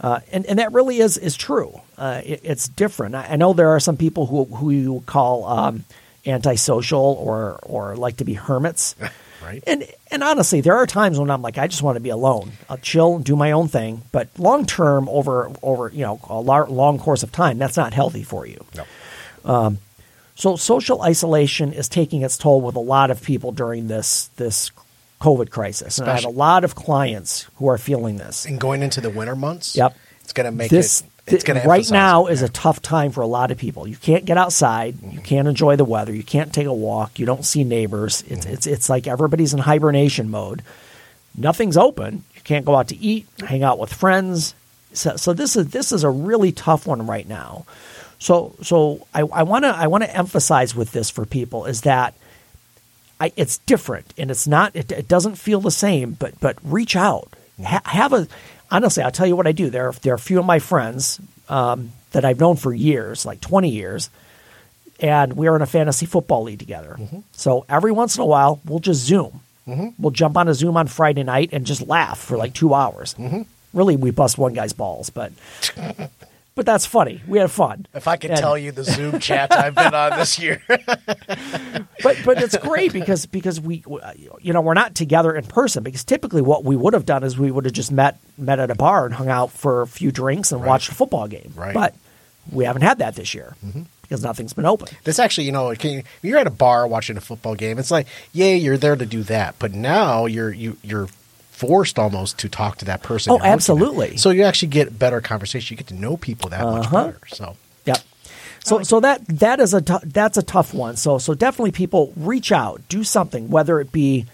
Uh, 0.00 0.20
and, 0.30 0.46
and 0.46 0.58
that 0.58 0.72
really 0.72 0.98
is 0.98 1.18
is 1.18 1.36
true. 1.36 1.80
Uh, 1.96 2.22
it, 2.24 2.40
it's 2.44 2.68
different. 2.68 3.14
I, 3.14 3.30
I 3.30 3.36
know 3.36 3.52
there 3.52 3.70
are 3.70 3.80
some 3.80 3.96
people 3.96 4.26
who 4.26 4.44
who 4.44 4.70
you 4.70 5.02
call 5.06 5.44
um, 5.44 5.84
antisocial 6.26 7.00
or 7.20 7.58
or 7.62 7.96
like 7.96 8.18
to 8.18 8.24
be 8.24 8.34
hermits. 8.34 8.94
Right. 9.40 9.62
And 9.68 9.86
and 10.10 10.24
honestly, 10.24 10.60
there 10.60 10.74
are 10.74 10.86
times 10.86 11.18
when 11.18 11.30
I'm 11.30 11.42
like, 11.42 11.58
I 11.58 11.68
just 11.68 11.80
want 11.80 11.94
to 11.94 12.00
be 12.00 12.08
alone. 12.10 12.52
I'll 12.68 12.76
chill 12.76 13.14
and 13.14 13.24
do 13.24 13.36
my 13.36 13.52
own 13.52 13.68
thing. 13.68 14.02
But 14.10 14.28
long 14.36 14.66
term, 14.66 15.08
over 15.08 15.52
over 15.62 15.90
you 15.94 16.02
know 16.02 16.20
a 16.28 16.40
lar- 16.40 16.68
long 16.68 16.98
course 16.98 17.22
of 17.22 17.30
time, 17.30 17.56
that's 17.56 17.76
not 17.76 17.94
healthy 17.94 18.24
for 18.24 18.46
you. 18.46 18.62
No. 19.44 19.76
So 20.34 20.54
social 20.54 21.02
isolation 21.02 21.72
is 21.72 21.88
taking 21.88 22.22
its 22.22 22.38
toll 22.38 22.60
with 22.60 22.76
a 22.76 22.80
lot 22.80 23.10
of 23.10 23.22
people 23.22 23.50
during 23.50 23.88
this 23.88 24.28
this 24.36 24.70
COVID 25.20 25.50
crisis, 25.50 25.98
and 25.98 26.08
I 26.08 26.14
have 26.14 26.24
a 26.24 26.28
lot 26.28 26.64
of 26.64 26.74
clients 26.74 27.46
who 27.56 27.68
are 27.68 27.78
feeling 27.78 28.16
this. 28.18 28.44
And 28.46 28.60
going 28.60 28.82
into 28.82 29.00
the 29.00 29.10
winter 29.10 29.34
months, 29.34 29.74
Yep. 29.76 29.96
it's 30.22 30.32
going 30.32 30.44
to 30.46 30.52
make 30.52 30.70
this 30.70 31.00
it. 31.02 31.06
It's 31.34 31.44
going 31.44 31.60
to 31.60 31.68
right 31.68 31.90
now 31.90 32.26
is 32.26 32.40
a 32.40 32.48
tough 32.48 32.80
time 32.80 33.10
for 33.10 33.20
a 33.20 33.26
lot 33.26 33.50
of 33.50 33.58
people. 33.58 33.86
You 33.86 33.96
can't 33.96 34.24
get 34.24 34.38
outside, 34.38 34.96
you 35.02 35.20
can't 35.20 35.46
enjoy 35.48 35.76
the 35.76 35.84
weather, 35.84 36.14
you 36.14 36.22
can't 36.22 36.54
take 36.54 36.66
a 36.66 36.72
walk, 36.72 37.18
you 37.18 37.26
don't 37.26 37.44
see 37.44 37.64
neighbors. 37.64 38.22
It's 38.28 38.44
Mm-hmm. 38.46 38.54
it's 38.54 38.66
it's 38.66 38.88
like 38.88 39.06
everybody's 39.06 39.52
in 39.52 39.58
hibernation 39.58 40.30
mode. 40.30 40.62
Nothing's 41.36 41.76
open. 41.76 42.24
You 42.34 42.40
can't 42.44 42.64
go 42.64 42.76
out 42.76 42.88
to 42.88 42.96
eat, 42.96 43.26
hang 43.46 43.62
out 43.62 43.78
with 43.78 43.92
friends. 43.92 44.54
So, 44.94 45.16
so 45.16 45.32
this 45.34 45.54
is 45.56 45.68
this 45.68 45.92
is 45.92 46.02
a 46.02 46.10
really 46.10 46.50
tough 46.52 46.86
one 46.86 47.06
right 47.06 47.28
now. 47.28 47.66
So 48.18 48.54
so 48.62 49.06
I 49.12 49.22
want 49.42 49.64
to 49.64 49.68
I 49.68 49.86
want 49.88 50.04
to 50.04 50.16
emphasize 50.16 50.74
with 50.74 50.92
this 50.92 51.10
for 51.10 51.26
people 51.26 51.66
is 51.66 51.82
that 51.82 52.14
I, 53.20 53.32
it's 53.36 53.58
different 53.58 54.14
and 54.16 54.30
it's 54.30 54.46
not 54.46 54.76
it, 54.76 54.92
it 54.92 55.08
doesn't 55.08 55.34
feel 55.36 55.60
the 55.60 55.70
same 55.70 56.12
but 56.12 56.38
but 56.40 56.56
reach 56.62 56.94
out. 56.96 57.28
Ha, 57.64 57.80
have 57.84 58.12
a 58.12 58.28
honestly 58.70 59.02
i'll 59.02 59.10
tell 59.10 59.26
you 59.26 59.34
what 59.36 59.46
i 59.46 59.52
do. 59.52 59.70
There, 59.70 59.88
are- 59.88 59.92
there 60.02 60.12
are 60.12 60.16
a 60.16 60.20
few 60.20 60.38
of 60.38 60.44
my 60.46 60.58
friends 60.60 61.20
um, 61.48 61.90
that 62.12 62.24
i've 62.24 62.38
known 62.40 62.56
for 62.56 62.72
years 62.72 63.26
like 63.26 63.40
20 63.40 63.68
years 63.70 64.10
and 65.00 65.32
we 65.34 65.46
are 65.48 65.56
in 65.56 65.62
a 65.62 65.66
fantasy 65.66 66.06
football 66.06 66.42
league 66.42 66.58
together. 66.58 66.96
Mm-hmm. 66.98 67.20
So 67.32 67.64
every 67.68 67.92
once 67.92 68.16
in 68.16 68.22
a 68.22 68.26
while 68.26 68.60
we'll 68.64 68.80
just 68.80 69.04
zoom. 69.04 69.40
Mm-hmm. 69.66 69.88
We'll 70.02 70.10
jump 70.12 70.36
on 70.36 70.48
a 70.48 70.54
zoom 70.54 70.76
on 70.76 70.86
friday 70.86 71.22
night 71.24 71.50
and 71.52 71.66
just 71.66 71.86
laugh 71.86 72.18
for 72.18 72.36
like 72.36 72.52
two 72.54 72.74
hours. 72.74 73.14
Mm-hmm. 73.14 73.42
Really 73.74 73.96
we 73.96 74.10
bust 74.12 74.38
one 74.38 74.54
guy's 74.54 74.72
balls 74.72 75.10
but 75.10 75.32
but 76.58 76.66
that's 76.66 76.84
funny 76.84 77.22
we 77.28 77.38
had 77.38 77.48
fun 77.52 77.86
If 77.94 78.08
I 78.08 78.16
could 78.16 78.32
And- 78.32 78.40
tell 78.40 78.58
you 78.58 78.72
the 78.72 78.82
Zoom 78.82 79.20
chats 79.20 79.54
I've 79.54 79.76
been 79.76 79.94
on 79.94 80.18
this 80.18 80.40
year, 80.40 80.60
but 80.68 82.16
but 82.24 82.42
it's 82.42 82.56
great 82.56 82.92
because 82.92 83.26
because 83.26 83.60
we 83.60 83.84
uh, 84.02 84.12
you 84.40 84.52
know 84.52 84.60
we're 84.60 84.74
not 84.74 84.96
together 84.96 85.36
in 85.36 85.44
person 85.44 85.84
because 85.84 86.02
typically 86.02 86.42
what 86.42 86.64
we 86.64 86.74
would 86.74 86.94
have 86.94 87.06
done 87.06 87.22
is 87.22 87.38
we 87.38 87.52
would 87.52 87.64
have 87.64 87.74
just 87.74 87.92
met 87.92 88.18
met 88.36 88.58
at 88.58 88.72
a 88.72 88.74
bar 88.74 89.06
and 89.06 89.14
hung 89.14 89.28
out 89.28 89.52
for 89.52 89.82
a 89.82 89.86
few 89.86 90.10
drinks 90.10 90.50
and 90.50 90.64
watched 90.64 90.90
a 90.90 90.96
football 90.96 91.28
game. 91.28 91.52
Right. 91.54 91.72
But 91.72 91.94
we 92.50 92.64
haven't 92.64 92.82
had 92.82 92.98
that 92.98 93.14
this 93.14 93.34
year 93.34 93.54
mm-hmm. 93.64 93.82
because 94.02 94.24
nothing's 94.24 94.52
been 94.52 94.66
open. 94.66 94.88
this 95.04 95.20
actually, 95.20 95.44
you 95.44 95.52
know, 95.52 95.72
can, 95.76 96.02
you're 96.22 96.38
at 96.38 96.48
a 96.48 96.50
bar 96.50 96.88
watching 96.88 97.16
a 97.16 97.20
football 97.20 97.54
game. 97.54 97.78
It's 97.78 97.92
like, 97.92 98.08
yeah, 98.32 98.54
you're 98.54 98.78
there 98.78 98.96
to 98.96 99.06
do 99.06 99.22
that, 99.24 99.54
but 99.60 99.72
now 99.72 100.26
you're 100.26 100.52
you 100.52 100.76
you're 100.82 101.08
forced 101.58 101.98
almost 101.98 102.38
to 102.38 102.48
talk 102.48 102.78
to 102.78 102.84
that 102.86 103.02
person. 103.02 103.32
Oh, 103.32 103.40
absolutely. 103.42 104.16
So 104.16 104.30
you 104.30 104.42
actually 104.44 104.68
get 104.68 104.98
better 104.98 105.20
conversation. 105.20 105.74
You 105.74 105.78
get 105.78 105.88
to 105.88 105.94
know 105.94 106.16
people 106.16 106.50
that 106.50 106.62
much 106.64 106.86
Uh-huh. 106.86 107.04
better. 107.06 107.18
So 107.28 107.56
Yep. 107.86 107.98
So 108.64 108.82
so 108.82 109.00
that 109.00 109.26
that 109.28 109.60
is 109.60 109.74
a 109.74 109.80
that's 110.04 110.36
a 110.38 110.42
tough 110.42 110.72
one. 110.74 110.96
So 110.96 111.18
so 111.18 111.34
definitely 111.34 111.72
people 111.72 112.12
reach 112.16 112.52
out, 112.52 112.80
do 112.88 113.02
something, 113.04 113.48
whether 113.50 113.80
it 113.80 113.90
be 113.92 114.26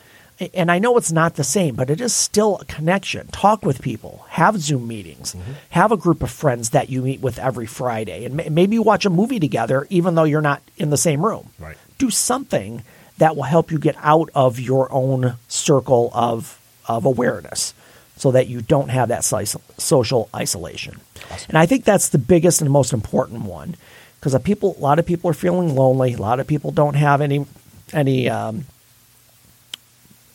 and 0.53 0.69
I 0.69 0.81
know 0.81 0.97
it's 0.97 1.13
not 1.13 1.37
the 1.37 1.45
same, 1.45 1.77
but 1.77 1.91
it 1.91 2.01
is 2.01 2.13
still 2.13 2.59
a 2.61 2.65
connection. 2.65 3.29
Talk 3.29 3.65
with 3.65 3.81
people, 3.81 4.27
have 4.31 4.59
Zoom 4.61 4.89
meetings, 4.89 5.33
Mm-hmm. 5.35 5.53
have 5.71 5.93
a 5.93 5.97
group 5.97 6.23
of 6.25 6.31
friends 6.31 6.71
that 6.71 6.91
you 6.91 7.03
meet 7.03 7.21
with 7.21 7.39
every 7.39 7.67
Friday, 7.67 8.25
and 8.25 8.35
ma- 8.37 8.51
maybe 8.51 8.75
you 8.75 8.83
watch 8.83 9.07
a 9.07 9.11
movie 9.11 9.39
together, 9.39 9.87
even 9.91 10.17
though 10.17 10.25
you're 10.25 10.41
not 10.53 10.61
in 10.77 10.91
the 10.91 10.97
same 10.97 11.25
room. 11.25 11.51
Right. 11.61 11.77
Do 11.99 12.11
something 12.11 12.83
that 13.19 13.37
will 13.37 13.45
help 13.45 13.71
you 13.71 13.79
get 13.79 13.95
out 14.03 14.29
of 14.35 14.59
your 14.59 14.93
own 14.93 15.37
circle 15.47 16.11
of 16.13 16.59
of 16.87 17.05
awareness, 17.05 17.75
so 18.17 18.31
that 18.31 18.47
you 18.47 18.61
don't 18.61 18.91
have 18.91 19.09
that 19.09 19.25
social 19.25 20.29
isolation. 20.35 21.01
And 21.49 21.59
I 21.59 21.67
think 21.67 21.85
that's 21.85 22.11
the 22.11 22.19
biggest 22.19 22.61
and 22.61 22.71
most 22.71 22.93
important 22.93 23.43
one, 23.43 23.77
because 24.21 24.41
people, 24.43 24.77
a 24.79 24.81
lot 24.81 24.99
of 24.99 25.07
people 25.07 25.31
are 25.31 25.35
feeling 25.35 25.75
lonely. 25.75 26.15
A 26.15 26.19
lot 26.19 26.41
of 26.41 26.47
people 26.47 26.71
don't 26.71 26.95
have 26.95 27.21
any 27.21 27.47
any. 27.93 28.29
Um, 28.29 28.67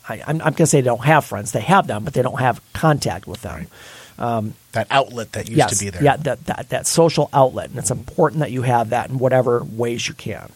I, 0.08 0.22
I'm, 0.26 0.40
I'm 0.40 0.52
going 0.52 0.54
to 0.54 0.66
say 0.66 0.80
they 0.80 0.86
don't 0.86 1.04
have 1.04 1.24
friends. 1.24 1.52
They 1.52 1.60
have 1.60 1.86
them, 1.86 2.04
but 2.04 2.14
they 2.14 2.22
don't 2.22 2.40
have 2.40 2.60
contact 2.72 3.26
with 3.26 3.42
them. 3.42 3.66
That 4.72 4.86
outlet 4.90 5.32
that 5.32 5.48
used 5.48 5.56
yes, 5.56 5.78
to 5.78 5.84
be 5.84 5.90
there. 5.90 6.02
yeah, 6.02 6.16
that, 6.16 6.44
that 6.44 6.68
that 6.68 6.86
social 6.86 7.30
outlet, 7.32 7.70
and 7.70 7.78
it's 7.78 7.90
important 7.90 8.40
that 8.40 8.50
you 8.50 8.62
have 8.62 8.90
that 8.90 9.08
in 9.08 9.18
whatever 9.18 9.64
ways 9.64 10.06
you 10.06 10.14
can. 10.14 10.52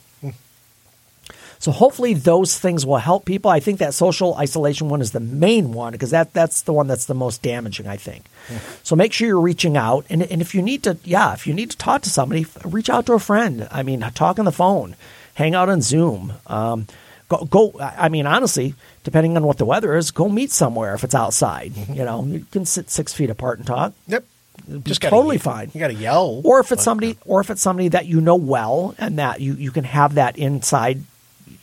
So 1.64 1.72
hopefully 1.72 2.12
those 2.12 2.58
things 2.58 2.84
will 2.84 2.98
help 2.98 3.24
people. 3.24 3.50
I 3.50 3.58
think 3.58 3.78
that 3.78 3.94
social 3.94 4.34
isolation 4.34 4.90
one 4.90 5.00
is 5.00 5.12
the 5.12 5.20
main 5.20 5.72
one 5.72 5.92
because 5.92 6.10
that 6.10 6.34
that's 6.34 6.60
the 6.60 6.74
one 6.74 6.86
that's 6.86 7.06
the 7.06 7.14
most 7.14 7.40
damaging. 7.40 7.86
I 7.86 7.96
think. 7.96 8.26
So 8.82 8.94
make 8.94 9.14
sure 9.14 9.26
you're 9.26 9.40
reaching 9.40 9.74
out, 9.74 10.04
and 10.10 10.22
and 10.22 10.42
if 10.42 10.54
you 10.54 10.60
need 10.60 10.82
to, 10.82 10.98
yeah, 11.04 11.32
if 11.32 11.46
you 11.46 11.54
need 11.54 11.70
to 11.70 11.78
talk 11.78 12.02
to 12.02 12.10
somebody, 12.10 12.44
reach 12.66 12.90
out 12.90 13.06
to 13.06 13.14
a 13.14 13.18
friend. 13.18 13.66
I 13.70 13.82
mean, 13.82 14.00
talk 14.14 14.38
on 14.38 14.44
the 14.44 14.52
phone, 14.52 14.94
hang 15.36 15.54
out 15.54 15.70
on 15.70 15.80
Zoom. 15.80 16.34
Um, 16.48 16.86
go, 17.30 17.46
go. 17.46 17.72
I 17.80 18.10
mean, 18.10 18.26
honestly, 18.26 18.74
depending 19.02 19.34
on 19.38 19.44
what 19.44 19.56
the 19.56 19.64
weather 19.64 19.96
is, 19.96 20.10
go 20.10 20.28
meet 20.28 20.50
somewhere 20.50 20.94
if 20.94 21.02
it's 21.02 21.14
outside. 21.14 21.72
You 21.88 22.04
know, 22.04 22.26
you 22.26 22.44
can 22.52 22.66
sit 22.66 22.90
six 22.90 23.14
feet 23.14 23.30
apart 23.30 23.56
and 23.56 23.66
talk 23.66 23.94
Yep. 24.08 24.22
just 24.84 25.00
gotta 25.00 25.16
totally 25.16 25.38
fine. 25.38 25.70
You 25.72 25.80
got 25.80 25.88
to 25.88 25.94
yell. 25.94 26.42
Or 26.44 26.60
if 26.60 26.72
it's 26.72 26.84
somebody, 26.84 27.16
or 27.24 27.40
if 27.40 27.48
it's 27.48 27.62
somebody 27.62 27.88
that 27.88 28.04
you 28.04 28.20
know 28.20 28.36
well, 28.36 28.94
and 28.98 29.18
that 29.18 29.40
you, 29.40 29.54
you 29.54 29.70
can 29.70 29.84
have 29.84 30.16
that 30.16 30.36
inside, 30.36 31.00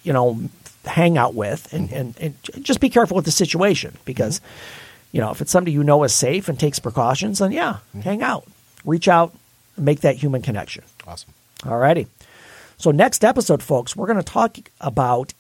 you 0.04 0.14
know, 0.14 0.40
hang 0.86 1.18
out 1.18 1.36
with, 1.36 1.72
and, 1.74 1.90
mm-hmm. 1.90 2.24
and, 2.24 2.36
and 2.54 2.64
just 2.64 2.80
be 2.80 2.90
careful 2.90 3.16
with 3.16 3.26
the 3.26 3.32
situation 3.32 3.98
because, 4.06 4.40
mm-hmm. 4.40 5.18
you 5.18 5.22
know, 5.22 5.32
if 5.32 5.42
it's 5.42 5.52
somebody 5.52 5.72
you 5.72 5.84
know 5.84 6.04
is 6.04 6.14
safe 6.14 6.50
and 6.50 6.60
takes 6.60 6.80
precautions, 6.80 7.40
then 7.40 7.52
yeah, 7.52 7.74
mm-hmm. 7.90 8.02
hang 8.02 8.22
out, 8.22 8.48
reach 8.86 9.08
out, 9.08 9.34
make 9.78 10.02
that 10.02 10.16
human 10.16 10.42
connection. 10.42 10.84
Awesome. 11.08 11.34
All 11.66 11.78
righty. 11.78 12.08
So 12.78 12.90
next 12.90 13.24
episode, 13.24 13.62
folks, 13.62 13.96
we're 13.96 14.08
going 14.08 14.18
to 14.18 14.24
talk 14.24 14.58
about 14.80 15.34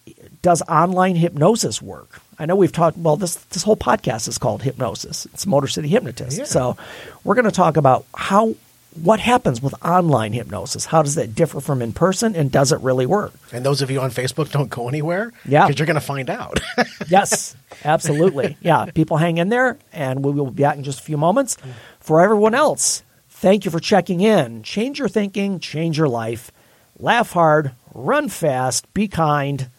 does 0.43 0.61
online 0.63 1.15
hypnosis 1.15 1.81
work? 1.81 2.21
I 2.37 2.45
know 2.45 2.55
we've 2.55 2.71
talked. 2.71 2.97
Well, 2.97 3.17
this 3.17 3.35
this 3.35 3.63
whole 3.63 3.75
podcast 3.75 4.27
is 4.27 4.37
called 4.37 4.61
hypnosis. 4.61 5.25
It's 5.33 5.47
Motor 5.47 5.67
City 5.67 5.87
Hypnotist. 5.87 6.37
Yeah. 6.37 6.43
So 6.43 6.77
we're 7.23 7.33
going 7.33 7.45
to 7.45 7.51
talk 7.51 7.77
about 7.77 8.05
how 8.15 8.53
what 8.95 9.19
happens 9.19 9.61
with 9.61 9.73
online 9.85 10.33
hypnosis. 10.33 10.85
How 10.85 11.01
does 11.01 11.15
that 11.15 11.33
differ 11.33 11.61
from 11.61 11.81
in 11.81 11.93
person, 11.93 12.35
and 12.35 12.51
does 12.51 12.71
it 12.71 12.79
really 12.81 13.05
work? 13.05 13.33
And 13.51 13.65
those 13.65 13.81
of 13.81 13.89
you 13.89 14.01
on 14.01 14.11
Facebook, 14.11 14.51
don't 14.51 14.69
go 14.69 14.89
anywhere. 14.89 15.31
Yeah. 15.45 15.65
Because 15.65 15.79
you're 15.79 15.85
going 15.85 15.95
to 15.95 16.01
find 16.01 16.29
out. 16.29 16.59
Yes, 17.07 17.55
absolutely. 17.83 18.57
Yeah, 18.61 18.85
people 18.85 19.17
hang 19.17 19.37
in 19.37 19.49
there, 19.49 19.77
and 19.91 20.23
we 20.23 20.31
will 20.31 20.51
be 20.51 20.63
back 20.63 20.77
in 20.77 20.83
just 20.83 20.99
a 20.99 21.03
few 21.03 21.17
moments. 21.17 21.57
For 21.99 22.21
everyone 22.21 22.55
else, 22.55 23.03
thank 23.29 23.65
you 23.65 23.71
for 23.71 23.79
checking 23.79 24.21
in. 24.21 24.63
Change 24.63 24.99
your 24.99 25.09
thinking, 25.09 25.59
change 25.59 25.97
your 25.97 26.07
life. 26.07 26.51
Laugh 26.99 27.31
hard, 27.31 27.71
run 27.93 28.29
fast, 28.29 28.91
be 28.93 29.07
kind. 29.07 29.69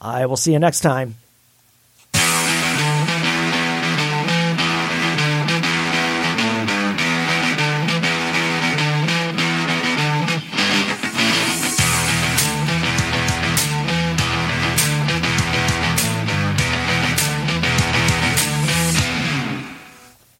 I 0.00 0.24
will 0.26 0.36
see 0.36 0.52
you 0.52 0.58
next 0.58 0.80
time. 0.80 1.16